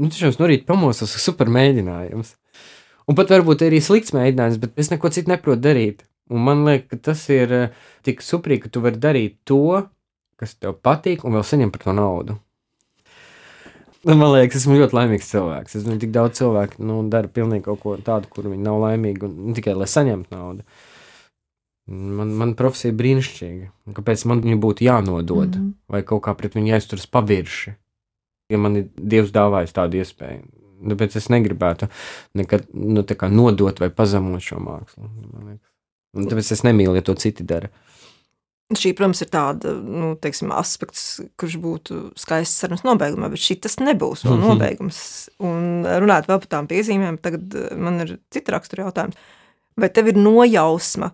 Nu, 0.00 0.10
tiešām 0.10 0.34
no 0.40 0.50
rīta 0.50 0.66
pamostos, 0.72 1.12
tas 1.12 1.18
ir 1.20 1.26
super 1.26 1.52
mēģinājums. 1.52 2.34
Un 3.10 3.18
pat 3.18 3.34
varbūt 3.34 3.66
arī 3.66 3.82
slikts 3.82 4.14
mēģinājums, 4.16 4.60
bet 4.62 4.78
es 4.78 4.90
neko 4.90 5.10
citu 5.14 5.30
neprotu 5.30 5.62
darīt. 5.62 6.06
Un 6.32 6.42
man 6.46 6.62
liekas, 6.66 6.88
ka 6.90 6.98
tas 7.10 7.26
ir 7.34 7.50
eh, 7.52 7.82
tik 8.06 8.22
suprīgi, 8.24 8.66
ka 8.66 8.72
tu 8.74 8.82
vari 8.84 8.98
darīt 9.02 9.40
to, 9.46 9.82
kas 10.40 10.54
tev 10.58 10.78
patīk, 10.82 11.26
un 11.26 11.36
vēl 11.36 11.44
saņemt 11.46 11.74
par 11.74 11.84
to 11.86 11.94
naudu. 11.98 12.41
Nu, 14.02 14.16
man 14.18 14.32
liekas, 14.32 14.62
esmu 14.62 14.80
ļoti 14.80 14.96
laimīgs 14.98 15.28
cilvēks. 15.30 15.76
Es 15.78 15.84
domāju, 15.84 16.00
tik 16.02 16.14
daudz 16.14 16.40
cilvēku 16.40 16.82
nu, 16.82 16.96
dara 17.10 17.30
pilnīgi 17.30 17.68
kaut 17.68 17.82
ko 17.84 17.92
tādu, 18.02 18.30
kur 18.32 18.48
viņi 18.50 18.64
nav 18.64 18.80
laimīgi, 18.82 19.28
un 19.28 19.54
tikai 19.54 19.76
lai 19.78 19.86
saņemtu 19.90 20.34
naudu. 20.34 20.66
Man, 21.92 22.32
man 22.38 22.54
profesija 22.58 22.90
ir 22.90 22.98
brīnišķīga. 22.98 23.68
Kāpēc 23.94 24.24
man 24.30 24.42
viņa 24.42 24.58
būtu 24.62 24.86
jānodod, 24.86 25.54
mm 25.54 25.60
-hmm. 25.60 25.70
vai 25.94 26.02
kaut 26.06 26.24
kā 26.26 26.34
pret 26.38 26.58
viņu 26.58 26.74
jāizturas 26.74 27.06
pavirši, 27.06 27.74
ja 28.50 28.58
man 28.58 28.76
ir 28.76 28.88
Dievs 28.96 29.30
dāvājis 29.34 29.74
tādu 29.78 30.02
iespēju? 30.02 30.42
Tāpēc 30.82 31.16
es 31.16 31.28
negribētu 31.30 31.88
nekad 32.34 32.66
nu, 32.74 33.04
nodot 33.30 33.80
vai 33.80 33.90
pazemot 33.90 34.42
šo 34.42 34.58
mākslu. 34.58 35.10
Un 36.12 36.26
tāpēc 36.28 36.52
es 36.52 36.62
nemīlu, 36.66 36.96
ja 36.98 37.02
to 37.02 37.14
citi 37.14 37.44
dara. 37.44 37.70
Šī, 38.78 38.92
protams, 38.96 39.22
ir 39.24 39.30
tāda 39.32 39.74
nu, 39.80 40.12
teiksim, 40.20 40.52
aspekts, 40.56 41.06
kurš 41.40 41.58
būtu 41.62 42.00
skaists 42.20 42.62
sarunas 42.62 42.84
nobeigumā, 42.86 43.30
bet 43.32 43.42
šī 43.42 43.58
tas 43.64 43.78
nebūs 43.82 44.24
vēl 44.26 44.38
nobeigums. 44.40 45.00
Un 45.44 45.86
runāt 45.86 46.30
vēl 46.30 46.42
par 46.44 46.50
tām 46.56 46.70
piezīmēm, 46.70 47.20
tagad 47.22 47.56
eh, 47.58 47.72
man 47.76 48.00
ir 48.04 48.16
cita 48.34 48.56
rakstura 48.56 48.86
jautājums. 48.88 49.18
Vai 49.80 49.88
tev 49.92 50.12
ir 50.12 50.20
nojausma, 50.20 51.12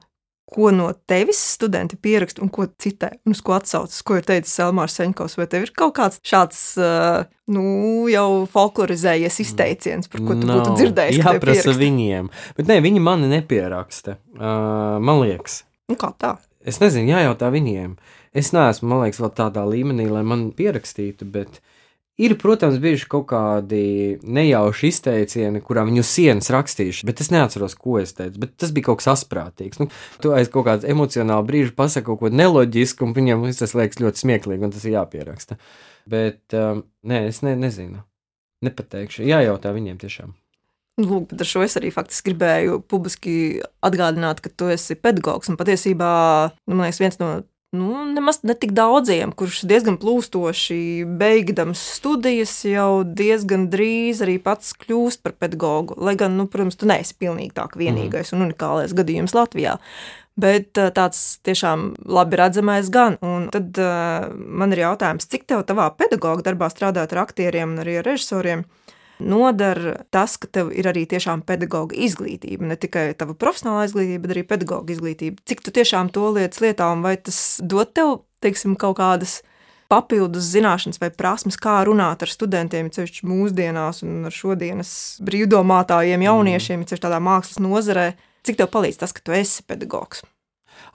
ko 0.48 0.70
no 0.72 0.88
tevis 1.06 1.40
studenti 1.54 1.98
pieraksta 2.00 2.40
un 2.44 2.50
ko 2.52 2.64
citē, 2.80 3.10
un 3.26 3.34
uz 3.36 3.42
ko 3.44 3.54
atsaucas, 3.58 4.00
ko 4.06 4.16
ir 4.16 4.24
teicis 4.26 4.56
Elmārs 4.64 4.96
Seņkovs, 4.96 5.36
vai 5.36 5.46
tev 5.50 5.66
ir 5.66 5.72
kaut 5.76 5.94
kāds 5.98 6.22
šāds, 6.24 6.62
uh, 6.80 7.28
nu, 7.52 7.64
jau 8.08 8.46
folklorizējies 8.52 9.38
izteiciens, 9.44 10.08
par 10.08 10.24
ko 10.24 10.38
tu 10.38 10.48
no, 10.48 10.56
būtu 10.56 10.78
dzirdējis? 10.80 11.20
Jāprasa 11.20 11.76
viņiem, 11.76 12.32
bet 12.56 12.70
nē, 12.70 12.80
viņi 12.86 13.04
mani 13.04 13.28
nepieraksta, 13.34 14.16
uh, 14.38 14.96
man 15.04 15.20
liekas. 15.26 15.62
Nu, 15.92 15.98
kā 16.00 16.14
tā? 16.16 16.38
Es 16.66 16.80
nezinu, 16.82 17.12
jājautā 17.12 17.50
viņiem. 17.54 17.96
Es 18.36 18.52
neesmu, 18.54 18.90
man 18.90 19.04
liekas, 19.04 19.20
vēl 19.22 19.34
tādā 19.36 19.64
līmenī, 19.68 20.08
lai 20.10 20.24
man 20.26 20.48
pierakstītu, 20.58 21.28
bet 21.30 21.60
ir, 22.18 22.34
protams, 22.40 22.80
bijuši 22.82 23.06
kaut 23.10 23.28
kādi 23.30 23.82
nejauši 24.26 24.90
izteicieni, 24.90 25.62
kurā 25.64 25.84
viņu 25.86 26.02
sienas 26.06 26.50
rakstījuši, 26.52 27.06
bet 27.08 27.22
es 27.22 27.30
neatceros, 27.34 27.78
ko 27.78 28.00
es 28.02 28.16
teicu. 28.18 28.42
Bet 28.42 28.56
tas 28.58 28.74
bija 28.74 28.90
kaut 28.90 29.00
kas 29.02 29.12
asprātīgs. 29.14 29.78
Nu, 29.82 29.86
tu 30.22 30.34
aiz 30.34 30.50
kaut 30.52 30.66
kāda 30.66 30.90
emocionāla 30.90 31.46
brīža 31.46 31.76
pasaki 31.78 32.10
kaut 32.10 32.24
ko 32.24 32.32
neloģisku, 32.34 33.06
un 33.06 33.14
viņam 33.16 33.46
tas 33.54 33.76
liekas 33.78 34.02
ļoti 34.02 34.24
smieklīgi, 34.24 34.66
un 34.66 34.74
tas 34.74 34.84
ir 34.88 34.98
jāpieraksta. 34.98 35.60
Bet 36.10 36.58
um, 36.58 36.82
nē, 37.06 37.24
es 37.30 37.40
ne, 37.46 37.54
nezinu. 37.58 38.02
Nepateikšu. 38.66 39.22
Jājautā 39.28 39.70
viņiem 39.76 40.02
tiešām. 40.02 40.34
Lūk, 40.98 41.28
bet 41.30 41.44
ar 41.44 41.46
šo 41.46 41.62
es 41.62 41.76
arī 41.78 41.92
faktiski 41.94 42.32
gribēju 42.32 42.80
publiski 42.90 43.34
atgādināt, 43.86 44.42
ka 44.42 44.50
tu 44.50 44.66
esi 44.72 44.96
pedagogs. 44.98 45.46
Un 45.50 45.58
patiesībā, 45.60 46.10
nu, 46.66 46.74
man 46.74 46.88
liekas, 46.88 46.98
viens 47.04 47.20
no 47.20 47.28
nu, 47.76 47.90
nemaz 48.16 48.40
ne 48.42 48.56
tik 48.58 48.72
daudziem, 48.74 49.32
kurš 49.36 49.60
diezgan 49.68 49.98
plūstoši 50.00 51.04
beigdams 51.20 51.82
studijas, 51.98 52.54
jau 52.66 53.04
diezgan 53.04 53.68
drīz 53.70 54.22
arī 54.24 54.38
pats 54.42 54.72
kļūst 54.80 55.22
par 55.22 55.36
pedagogu. 55.38 55.94
Lai 56.02 56.16
gan, 56.18 56.34
nu, 56.40 56.48
protams, 56.50 56.78
tu 56.80 56.88
neesi 56.88 57.14
pilnīgi 57.20 57.54
tā 57.58 57.68
vienīgais 57.74 58.32
mm. 58.32 58.38
un 58.38 58.48
unikālais 58.48 58.96
gadījums 58.96 59.36
Latvijā. 59.36 59.76
Bet 60.38 60.78
tāds 60.94 61.38
tiešām 61.46 61.92
labi 62.06 62.38
redzamais 62.38 62.90
gan. 62.94 63.18
Un 63.26 63.48
tad 63.54 63.78
uh, 63.82 64.28
man 64.34 64.74
ir 64.74 64.86
jautājums, 64.86 65.26
cik 65.30 65.48
tev 65.50 65.62
tavā 65.66 65.90
pedagoģa 65.98 66.46
darbā 66.46 66.70
strādāt 66.74 67.14
ar 67.14 67.26
aktieriem 67.26 67.74
un 67.74 67.82
arī 67.82 67.98
ar 68.00 68.06
režisoriem? 68.06 68.62
Uh, 68.62 68.88
nodara 69.18 69.96
tas, 70.14 70.36
ka 70.40 70.48
tev 70.50 70.70
ir 70.74 70.88
arī 70.90 71.04
tiešām 71.10 71.42
pedagoģa 71.48 71.98
izglītība, 72.08 72.68
ne 72.70 72.78
tikai 72.80 73.10
tava 73.18 73.36
profesionālā 73.38 73.88
izglītība, 73.88 74.24
bet 74.24 74.34
arī 74.36 74.44
pedagoģa 74.48 74.94
izglītība. 74.94 75.44
Cik 75.48 75.62
tu 75.66 75.74
tiešām 75.74 76.12
to 76.14 76.30
lietas 76.36 76.62
lietā 76.64 76.90
un 76.94 77.04
vai 77.06 77.16
tas 77.20 77.58
dod 77.62 77.92
tev, 77.96 78.20
teiksim, 78.44 78.76
kaut 78.78 78.98
kādas 79.00 79.40
papildus 79.88 80.50
zināšanas 80.52 81.00
vai 81.00 81.10
prasmes, 81.14 81.56
kā 81.60 81.80
runāt 81.88 82.22
ar 82.22 82.32
studentiem, 82.32 82.90
ceļš 82.92 83.22
mūsdienās 83.26 84.02
un 84.04 84.28
ar 84.28 84.34
šodienas 84.34 84.90
brīvdomātājiem, 85.24 86.26
jauniešiem, 86.28 86.84
ceļš 86.88 87.04
tādā 87.06 87.20
mākslas 87.24 87.62
nozarē. 87.64 88.10
Cik 88.46 88.60
tev 88.60 88.70
palīdz 88.72 89.00
tas, 89.00 89.14
ka 89.16 89.24
tu 89.24 89.34
esi 89.36 89.64
pedagogs? 89.66 90.22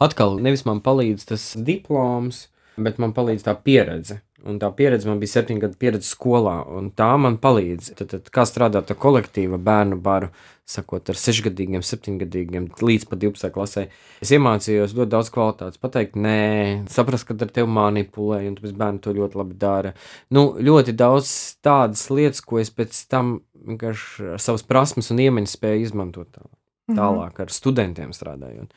Atkal, 0.01 0.37
nevis 0.41 0.63
man 0.65 0.79
palīdz 0.85 1.25
tas 1.33 1.49
diploms, 1.57 2.47
bet 2.77 3.01
man 3.01 3.13
palīdz 3.17 3.45
tā 3.45 3.55
pieredze. 3.57 4.21
Un 4.43 4.57
tā 4.59 4.67
pieredze 4.75 5.07
man 5.07 5.21
bija 5.21 5.37
septiņu 5.37 5.61
gadu 5.63 5.77
pieredze 5.79 6.09
skolā, 6.09 6.57
un 6.75 6.89
tā 6.91 7.13
man 7.21 7.37
palīdz. 7.39 7.93
Tad, 7.95 8.09
tad 8.11 8.25
kā 8.33 8.43
strādāt 8.47 8.89
ar 8.91 8.97
kolektīvu 8.99 9.59
bērnu 9.63 9.95
baru, 10.03 10.33
sakot 10.67 11.11
ar 11.11 11.19
sešgadīgiem, 11.19 11.83
septiņgadīgiem, 11.83 12.65
līdz 12.83 13.07
pat 13.07 13.21
12. 13.23 13.51
klasē. 13.55 13.85
Es 14.23 14.33
iemācījos 14.35 14.95
ļoti 14.97 15.11
daudz 15.13 15.31
kvalitātes, 15.31 15.79
pateikt, 15.79 16.17
nē, 16.19 16.83
saprast, 16.91 17.27
ka 17.29 17.37
ar 17.39 17.53
tevi 17.55 17.71
manipulē, 17.71 18.41
un 18.49 18.57
tāpēc 18.57 18.75
bērni 18.79 19.03
to 19.03 19.15
ļoti 19.15 19.39
labi 19.39 19.59
dara. 19.59 19.93
Nu, 20.35 20.49
ļoti 20.59 20.95
daudz 20.99 21.31
tādas 21.63 22.03
lietas, 22.11 22.43
ko 22.43 22.59
es 22.59 22.71
pēc 22.71 22.99
tam 23.11 23.37
vienkārši 23.63 24.35
savas 24.43 24.65
prasmes 24.67 25.11
un 25.13 25.23
iemaņas 25.23 25.55
spēju 25.55 25.87
izmantot 25.87 26.31
tālāk, 26.35 26.51
mhm. 26.91 26.99
tālāk 26.99 27.41
ar 27.45 27.55
studentiem 27.61 28.11
strādājot. 28.15 28.75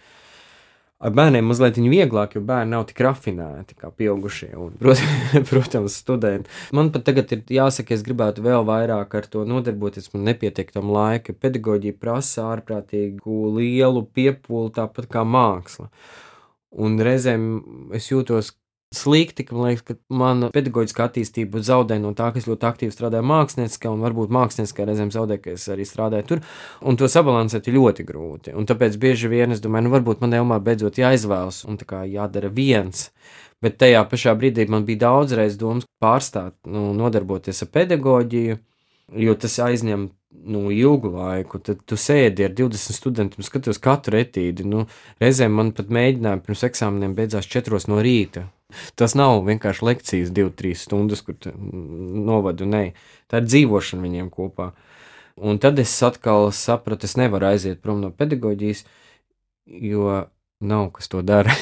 Ar 0.97 1.13
bērniem 1.13 1.45
mazliet 1.45 1.77
vieglāk, 1.77 2.39
jo 2.39 2.41
bērni 2.49 2.73
nav 2.73 2.87
tik 2.89 3.03
rafinēti 3.05 3.77
kā 3.77 3.91
pieaugušie 3.93 4.49
un, 4.57 4.79
protams, 5.51 5.99
studenti. 6.01 6.49
Man 6.73 6.89
pat 6.95 7.05
tagad 7.11 7.35
ir 7.37 7.43
jāsaka, 7.53 7.93
es 7.93 8.05
gribētu 8.07 8.45
vēl 8.47 8.65
vairāk 8.65 9.13
ar 9.19 9.29
to 9.29 9.45
nodarboties. 9.45 10.09
Man 10.15 10.25
nepietiek 10.31 10.73
tam 10.73 10.89
laika. 10.95 11.37
Pedagoģija 11.37 11.99
prasa 12.01 12.47
ārprātīgu 12.55 13.53
lielu 13.59 14.07
piepūli, 14.17 14.73
tāpat 14.79 15.11
kā 15.13 15.27
māksla. 15.29 15.91
Un 16.81 16.97
reizēm 17.05 17.45
es 17.97 18.09
jūtos 18.09 18.55
slikti, 18.95 19.45
ka 19.47 19.57
man 19.57 19.71
liekas, 19.71 19.85
ka 19.87 19.97
mana 20.15 20.51
pedagoģiskā 20.55 21.07
attīstība 21.09 21.63
zaudē 21.65 21.99
no 22.03 22.13
tā, 22.17 22.29
ka 22.33 22.41
es 22.41 22.47
ļoti 22.49 22.69
aktīvi 22.69 22.95
strādāju 22.95 23.27
mākslinieciskā, 23.27 23.91
un 23.91 24.05
varbūt 24.05 24.35
mākslinieciskā 24.35 24.87
reizēm 24.87 25.11
zaudē, 25.15 25.39
ka 25.43 25.57
es 25.57 25.67
arī 25.73 25.87
strādāju 25.89 26.29
tur. 26.31 26.45
Un 26.87 26.99
to 27.01 27.09
sabalansēt 27.11 27.67
ir 27.67 27.79
ļoti 27.79 28.07
grūti. 28.07 28.55
Un 28.57 28.69
tāpēc 28.69 28.99
bieži 29.03 29.31
vien 29.33 29.55
es 29.55 29.63
domāju, 29.65 29.89
nu 29.89 29.95
varbūt 29.97 30.23
man 30.23 30.39
Elmā 30.39 30.61
beidzot 30.63 31.01
jāizvēlas 31.03 31.65
un 31.67 31.81
tā 31.81 31.89
kā 31.89 32.05
jādara 32.07 32.53
viens. 32.53 33.11
Bet 33.65 33.79
tajā 33.81 34.05
pašā 34.07 34.37
brīdī 34.39 34.69
man 34.71 34.87
bija 34.87 35.07
daudzreiz 35.07 35.57
domas 35.59 35.89
pārstāt, 36.03 36.55
nu, 36.69 36.93
nodarboties 36.95 37.65
ar 37.65 37.73
pedagoģiju, 37.75 38.59
jo 39.27 39.35
tas 39.41 39.59
aizņem 39.67 40.11
nu, 40.45 40.71
ilgu 40.75 41.11
laiku, 41.15 41.59
tad 41.63 41.81
tu 41.89 41.99
sēdi 42.01 42.45
ar 42.47 42.53
20 42.57 42.97
studentiem, 42.97 43.47
skatos 43.47 43.81
katru 43.83 44.19
etīdi. 44.21 44.67
Nu, 44.69 44.85
reizēm 45.23 45.57
man 45.57 45.73
pat 45.77 45.91
mēģinājumi 45.93 46.45
pirms 46.47 46.67
eksāmeniem 46.69 47.17
beidzās 47.17 47.49
4 47.51 47.81
no 47.91 48.03
rīta. 48.05 48.47
Tas 48.99 49.15
nav 49.15 49.45
vienkārši 49.47 49.87
lekcijas, 49.87 50.33
2-3 50.35 50.75
stundas, 50.79 51.23
kur 51.27 51.39
novadu. 51.55 52.67
Nē, 52.69 52.91
tā 53.31 53.43
ir 53.43 53.51
dzīvošana 53.51 54.03
viņiem 54.03 54.31
kopā. 54.35 54.73
Un 55.37 55.61
tad 55.63 55.79
es 55.79 55.93
atkal 56.03 56.51
sapratu, 56.57 57.07
es 57.07 57.17
nevaru 57.21 57.51
aiziet 57.51 57.83
prom 57.85 58.01
no 58.03 58.11
pedagoģijas, 58.11 58.85
jo 59.67 60.25
nav 60.61 60.91
kas 60.97 61.13
to 61.13 61.23
dara. 61.27 61.55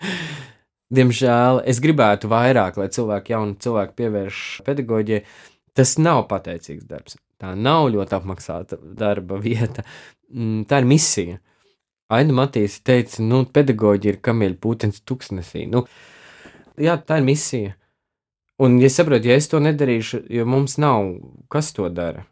Diemžēl 0.96 1.62
es 1.70 1.78
gribētu 1.78 2.28
vairāk, 2.30 2.80
lai 2.80 2.88
cilvēki, 2.90 3.32
jauni 3.36 3.54
cilvēki 3.62 3.94
pievērš 4.00 4.40
pedagoģijai, 4.66 5.22
Tas 5.76 5.96
nav 5.98 6.24
pateicīgs 6.30 6.86
darbs. 6.88 7.16
Tā 7.40 7.54
nav 7.56 7.88
ļoti 7.94 8.16
apmaksāta 8.18 8.78
darba 8.80 9.38
vieta. 9.40 9.84
Mm, 10.32 10.64
tā 10.68 10.82
ir 10.82 10.88
misija. 10.90 11.38
Aina 12.10 12.34
Matīs 12.34 12.80
teica, 12.82 13.22
nu, 13.22 13.44
pedagoģi 13.46 14.10
ir 14.10 14.18
kamieļu 14.24 14.58
pūtens 14.60 14.98
tuksnesī. 15.06 15.62
Nu, 15.70 15.84
jā, 16.80 16.96
tā 17.06 17.20
ir 17.20 17.28
misija. 17.28 17.76
Un, 18.60 18.76
ja 18.82 18.90
saprotu, 18.92 19.30
ja 19.30 19.38
es 19.40 19.48
to 19.48 19.60
nedarīšu, 19.62 20.24
jo 20.28 20.44
mums 20.44 20.76
nav, 20.82 21.14
kas 21.48 21.70
to 21.76 21.86
dara. 21.94 22.26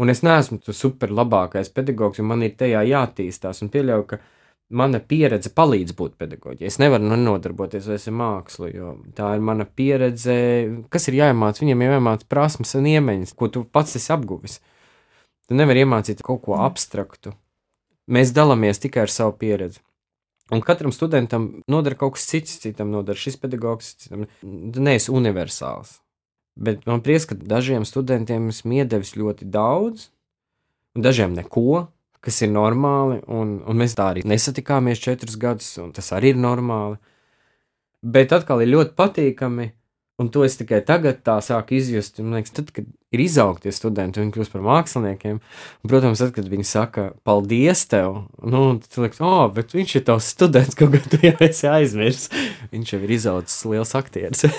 Un 0.00 0.12
es 0.12 0.22
neesmu 0.24 0.60
tas 0.64 0.78
super 0.80 1.12
labākais 1.12 1.68
pedagogs, 1.74 2.20
jo 2.20 2.24
man 2.24 2.44
ir 2.46 2.54
tajā 2.56 2.80
jātīstās 2.86 3.60
un 3.64 3.72
pieļauju, 3.74 4.06
ka 4.08 4.20
mana 4.70 4.98
pieredze 4.98 5.50
palīdz 5.54 5.94
būt 5.96 6.16
pedagoģijai. 6.20 6.66
Es 6.66 6.78
nevaru 6.82 7.06
nu 7.06 7.18
nodarboties 7.20 7.86
ar 7.92 8.14
mākslu, 8.18 8.70
jo 8.74 8.92
tā 9.16 9.34
ir 9.36 9.44
mana 9.44 9.66
pieredze, 9.66 10.36
kas 10.90 11.08
ir 11.08 11.20
jāiemācās. 11.20 11.62
Viņam 11.62 11.82
ir 11.82 11.94
jāiemācās 11.94 12.28
prasmes 12.30 12.74
un 12.78 12.88
iemaņas, 12.90 13.34
ko 13.38 13.50
tu 13.52 13.64
pats 13.64 13.98
esi 13.98 14.12
apguvis. 14.14 14.58
Tu 15.46 15.54
nevari 15.54 15.84
iemācīt 15.84 16.24
kaut 16.26 16.42
ko 16.46 16.58
abstraktu. 16.58 17.36
Mēs 18.10 18.34
dalāmies 18.34 18.82
tikai 18.82 19.06
ar 19.06 19.12
savu 19.12 19.36
pieredzi. 19.38 19.82
Un 20.54 20.62
katram 20.62 20.92
studentam 20.94 21.48
noder 21.70 21.96
kaut 21.98 22.14
kas 22.14 22.26
cits, 22.30 22.58
citam 22.62 22.92
noder 22.94 23.18
šis 23.18 23.38
pedagogs, 23.42 23.94
citam 24.02 24.26
neesi 24.42 25.10
universāls. 25.14 26.00
Bet 26.56 26.86
man 26.86 27.02
prieks, 27.04 27.26
ka 27.28 27.36
dažiem 27.36 27.84
studentiem 27.84 28.48
esmu 28.52 28.78
iedevis 28.78 29.16
ļoti 29.18 29.48
daudz, 29.50 30.08
un 30.96 31.04
dažiem 31.04 31.34
neko 31.36 31.86
kas 32.26 32.42
ir 32.42 32.50
normāli, 32.50 33.20
un, 33.30 33.60
un 33.62 33.78
mēs 33.78 33.94
tā 33.98 34.10
arī 34.10 34.24
nesatikāmies 34.26 35.02
četrus 35.02 35.38
gadus, 35.38 35.68
un 35.78 35.92
tas 35.94 36.10
arī 36.16 36.34
ir 36.34 36.40
normāli. 36.42 36.98
Bet 38.02 38.34
atkal 38.34 38.64
ir 38.64 38.72
ļoti 38.72 38.96
patīkami, 38.98 39.68
un 40.18 40.30
to 40.32 40.44
es 40.46 40.56
tikai 40.56 40.80
tagad 40.86 41.20
tā 41.26 41.36
sāku 41.44 41.76
izjust. 41.76 42.20
Man 42.22 42.38
liekas, 42.38 42.54
tad, 42.56 42.70
kad 42.74 42.88
ir 43.12 43.22
izaugti 43.22 43.72
studenti, 43.74 44.22
viņi 44.22 44.32
kļūst 44.34 44.54
par 44.54 44.64
māksliniekiem, 44.64 45.40
un, 45.40 45.90
protams, 45.90 46.22
tad, 46.22 46.32
kad 46.36 46.48
viņi 46.50 46.66
saka, 46.68 47.06
paldies 47.26 47.84
tev, 47.90 48.22
nu, 48.40 48.62
tad 48.84 48.98
liekas, 49.04 49.20
oh, 49.24 49.44
bet 49.52 49.76
viņš 49.76 49.96
ir 50.00 50.06
tavs 50.08 50.30
students, 50.32 50.78
kaut 50.78 50.96
kā 50.96 51.02
tu 51.12 51.20
jau 51.24 51.36
esi 51.44 51.68
aizmirsis. 51.70 52.32
Viņš 52.72 52.94
jau 52.94 53.02
ir 53.04 53.14
izaudzis 53.18 53.62
liels 53.68 53.96
aktieris. 53.98 54.48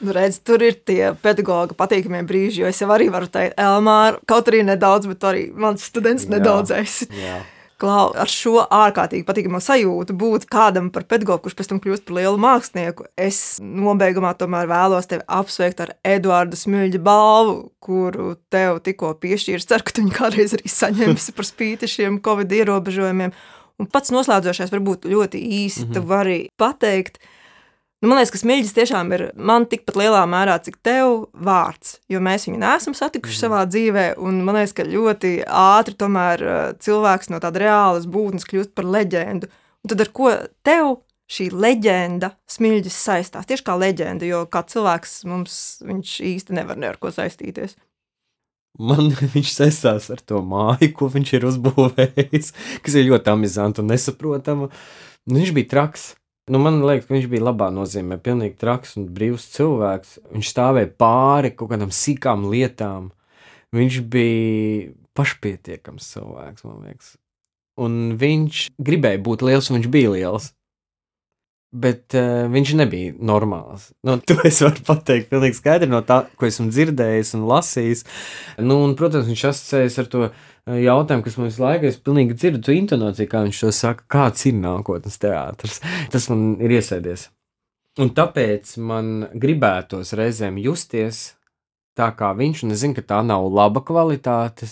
Nu, 0.00 0.14
redz, 0.16 0.38
tur 0.40 0.62
ir 0.64 0.78
tie 0.88 1.10
pedagoģi 1.20 1.74
patīkamie 1.76 2.22
brīži, 2.24 2.62
jo 2.62 2.68
es 2.70 2.78
jau 2.80 2.86
arī 2.94 3.10
varu 3.12 3.26
teikt, 3.28 3.58
Elmāra, 3.60 4.16
kaut 4.24 4.48
arī 4.48 4.62
nedaudz, 4.64 5.04
bet 5.10 5.26
arī 5.28 5.42
mans 5.52 5.84
students 5.84 6.24
jā, 6.24 6.38
nedaudz 6.38 6.72
esi. 6.72 7.04
Jā. 7.20 7.42
Klau, 7.80 8.10
ar 8.12 8.28
šo 8.28 8.66
ārkārtīgi 8.66 9.24
patīkamu 9.24 9.60
sajūtu 9.64 10.12
būt 10.20 10.44
kādam 10.52 10.90
par 10.92 11.06
pedagogu, 11.08 11.46
kurš 11.46 11.56
pēc 11.56 11.70
tam 11.70 11.78
kļūst 11.80 12.04
par 12.04 12.18
lielu 12.18 12.40
mākslinieku. 12.40 13.06
Es 13.16 13.56
nobeigumā 13.60 14.34
tomēr 14.36 14.68
vēlos 14.68 15.08
tevi 15.08 15.24
apsveikt 15.24 15.80
ar 15.86 15.94
Eduardu 16.04 16.58
Smilģa 16.60 17.00
balvu, 17.06 17.70
kuru 17.80 18.34
tev 18.52 18.82
tikko 18.84 19.14
piešķīra. 19.22 19.64
Ceru, 19.72 19.86
ka 19.86 19.96
tu 19.96 20.04
viņu 20.04 20.16
kādreiz 20.18 20.52
arī 20.58 20.68
saņemsi 20.68 21.36
par 21.38 21.48
spīti 21.48 21.88
šiem 21.88 22.20
Covid 22.26 22.52
ierobežojumiem. 22.60 23.32
Un 23.80 23.88
pats 23.88 24.12
noslēdzošais 24.12 24.74
varbūt 24.74 25.08
ļoti 25.08 25.40
īsi 25.40 25.86
mm 25.86 25.88
-hmm. 25.88 25.94
tu 25.96 26.04
vari 26.12 26.40
pateikt, 26.60 27.16
Nu, 28.00 28.08
man 28.08 28.16
liekas, 28.16 28.32
ka 28.32 28.40
smilģis 28.40 28.72
tiešām 28.78 29.10
ir 29.12 29.22
man 29.36 29.66
tikpat 29.68 29.98
lielā 30.00 30.22
mērā, 30.28 30.54
cik 30.64 30.78
tev 30.80 31.26
vārds, 31.36 31.98
jo 32.08 32.22
mēs 32.24 32.46
viņu 32.48 32.60
neesam 32.62 32.94
satikuši 32.96 33.34
mm. 33.36 33.40
savā 33.42 33.64
dzīvē. 33.68 34.04
Man 34.24 34.56
liekas, 34.56 34.72
ka 34.78 34.86
ļoti 34.88 35.32
ātri 35.44 35.98
tomēr 36.00 36.44
uh, 36.46 36.62
cilvēks 36.80 37.28
no 37.28 37.42
tāda 37.44 37.60
reālas 37.60 38.08
būtnes 38.08 38.48
kļūst 38.48 38.72
par 38.72 38.88
leģendu. 38.88 39.50
Un 39.84 39.92
tad 39.92 40.00
ar 40.00 40.10
ko 40.16 40.32
tev 40.64 40.94
šī 41.30 41.50
leģenda 41.52 42.32
smilģis 42.48 42.96
saistās? 43.04 43.48
Tieši 43.50 43.66
kā 43.68 43.76
leģenda, 43.76 44.24
jo 44.28 44.46
kā 44.48 44.64
cilvēks 44.64 45.18
mums 45.28 45.58
viņš 45.84 46.14
īsti 46.30 46.56
nevar 46.56 46.80
ne 46.80 46.88
ar 46.94 46.96
ko 47.00 47.12
saistīties. 47.12 47.76
Man 48.80 49.12
viņš 49.34 49.52
saistās 49.58 50.08
ar 50.14 50.24
to 50.24 50.40
māju, 50.40 50.88
ko 50.96 51.10
viņš 51.12 51.34
ir 51.36 51.44
uzbūvējis, 51.50 52.54
kas 52.80 52.96
ir 52.96 53.10
ļoti 53.10 53.34
amizanti 53.34 53.84
un 53.84 53.92
nesaprotama. 53.92 54.70
Nu, 55.28 55.36
viņš 55.36 55.54
bija 55.60 55.72
traks. 55.76 56.08
Nu, 56.50 56.58
man 56.58 56.80
liekas, 56.82 57.06
ka 57.06 57.14
viņš 57.14 57.28
bija 57.30 57.46
labā 57.46 57.68
nozīmē, 57.70 58.18
pilnīgi 58.18 58.58
traks 58.58 58.96
un 58.98 59.06
brīvs 59.14 59.44
cilvēks. 59.54 60.16
Viņš 60.34 60.50
stāvēja 60.50 60.90
pāri 60.98 61.52
kaut 61.54 61.70
kādām 61.70 61.92
sīkām 61.94 62.48
lietām. 62.50 63.12
Viņš 63.76 63.98
bija 64.10 64.88
pašpietiekams 65.14 66.08
cilvēks, 66.10 66.64
man 66.66 66.80
liekas. 66.88 67.12
Un 67.80 68.16
viņš 68.18 68.64
gribēja 68.82 69.20
būt 69.22 69.44
liels, 69.46 69.70
un 69.70 69.78
viņš 69.78 69.92
bija 69.94 70.16
liels. 70.16 70.50
Bet 71.70 72.16
uh, 72.18 72.48
viņš 72.50 72.72
nebija 72.80 73.14
normāls. 73.22 73.92
Nu, 74.02 74.16
to 74.26 74.40
es 74.48 74.58
varu 74.64 74.82
pateikt 74.88 75.30
pilnīgi 75.30 75.60
skaidri 75.60 75.86
no 75.90 76.02
tā, 76.06 76.24
ko 76.34 76.48
esmu 76.48 76.66
dzirdējis 76.72 77.36
un 77.38 77.46
lasījis. 77.46 78.02
Nu, 78.58 78.80
un, 78.88 78.96
protams, 78.98 79.30
viņš 79.30 79.44
asociējas 79.52 80.00
ar 80.02 80.10
to 80.10 80.26
jautājumu, 80.66 81.24
kas 81.24 81.36
man 81.40 81.50
visu 81.50 81.64
laiku 81.64 81.86
ir. 81.86 81.94
Es 81.94 82.00
pilnīgi 82.04 82.36
dzirdu 82.36 82.62
to 82.66 82.76
intonāciju, 82.76 83.30
kā 83.30 83.44
viņš 83.46 83.64
to 83.64 83.72
saka, 83.74 84.06
kāds 84.10 84.46
ir 84.50 84.56
nākotnes 84.60 85.20
teātris. 85.22 85.80
Tas 86.12 86.30
man 86.32 86.54
ir 86.60 86.76
iesēdies. 86.78 87.28
Un 88.00 88.12
tāpēc 88.16 88.76
man 88.86 89.28
gribētos 89.34 90.14
reizēm 90.16 90.60
justies 90.62 91.30
tā 91.98 92.10
kā 92.16 92.30
viņš, 92.36 92.64
un 92.64 92.74
es 92.74 92.82
zinu, 92.84 92.96
ka 92.96 93.04
tā 93.04 93.18
nav 93.26 93.46
laba 93.52 93.82
kvalitāte, 93.84 94.68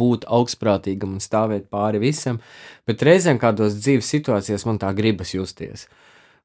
būt 0.00 0.26
augstprātīgam 0.26 1.16
un 1.16 1.22
stāvēt 1.22 1.68
pāri 1.72 2.00
visam, 2.02 2.40
bet 2.88 3.04
reizēm 3.04 3.38
kādos 3.42 3.76
dzīves 3.78 4.10
situācijās 4.16 4.66
man 4.66 4.80
tā 4.82 4.90
gribas 4.96 5.34
justies. 5.36 5.86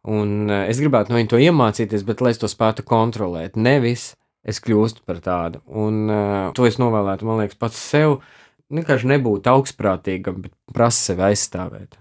Un 0.08 0.50
eh, 0.50 0.68
es 0.72 0.80
gribētu 0.80 1.12
no 1.12 1.20
viņa 1.20 1.34
to 1.34 1.42
iemācīties, 1.44 2.06
bet 2.08 2.22
lai 2.24 2.34
es 2.36 2.42
to 2.42 2.50
spētu 2.52 2.86
kontrolēt, 2.88 3.58
nevis 3.60 4.14
es 4.48 4.62
kļūstu 4.64 5.04
par 5.08 5.20
tādu. 5.24 5.60
Un 5.68 6.06
uh, 6.08 6.52
to 6.56 6.64
es 6.70 6.80
novēlētu, 6.80 7.28
man 7.28 7.42
liekas, 7.42 7.60
pats 7.60 7.82
sev. 7.92 8.22
Vienkārši 8.70 9.10
nebūt 9.10 9.48
augstprātīgam, 9.50 10.44
bet 10.46 10.54
prasa 10.74 11.10
sevi 11.10 11.26
aizstāvēt. 11.32 11.98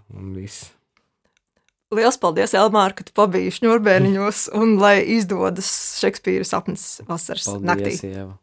Lielas 1.94 2.18
paldies, 2.20 2.52
Elmāra, 2.52 2.92
ka 2.98 3.07
tu 3.09 3.14
pabiji 3.16 3.54
šņurbēniņos 3.57 4.42
un 4.59 4.74
lai 4.81 4.98
izdodas 5.16 5.70
Šekspīra 6.02 6.44
sapnis 6.44 6.98
vasaras 7.09 7.48
paldies, 7.48 7.64
naktī. 7.70 7.94
Ieva. 8.11 8.35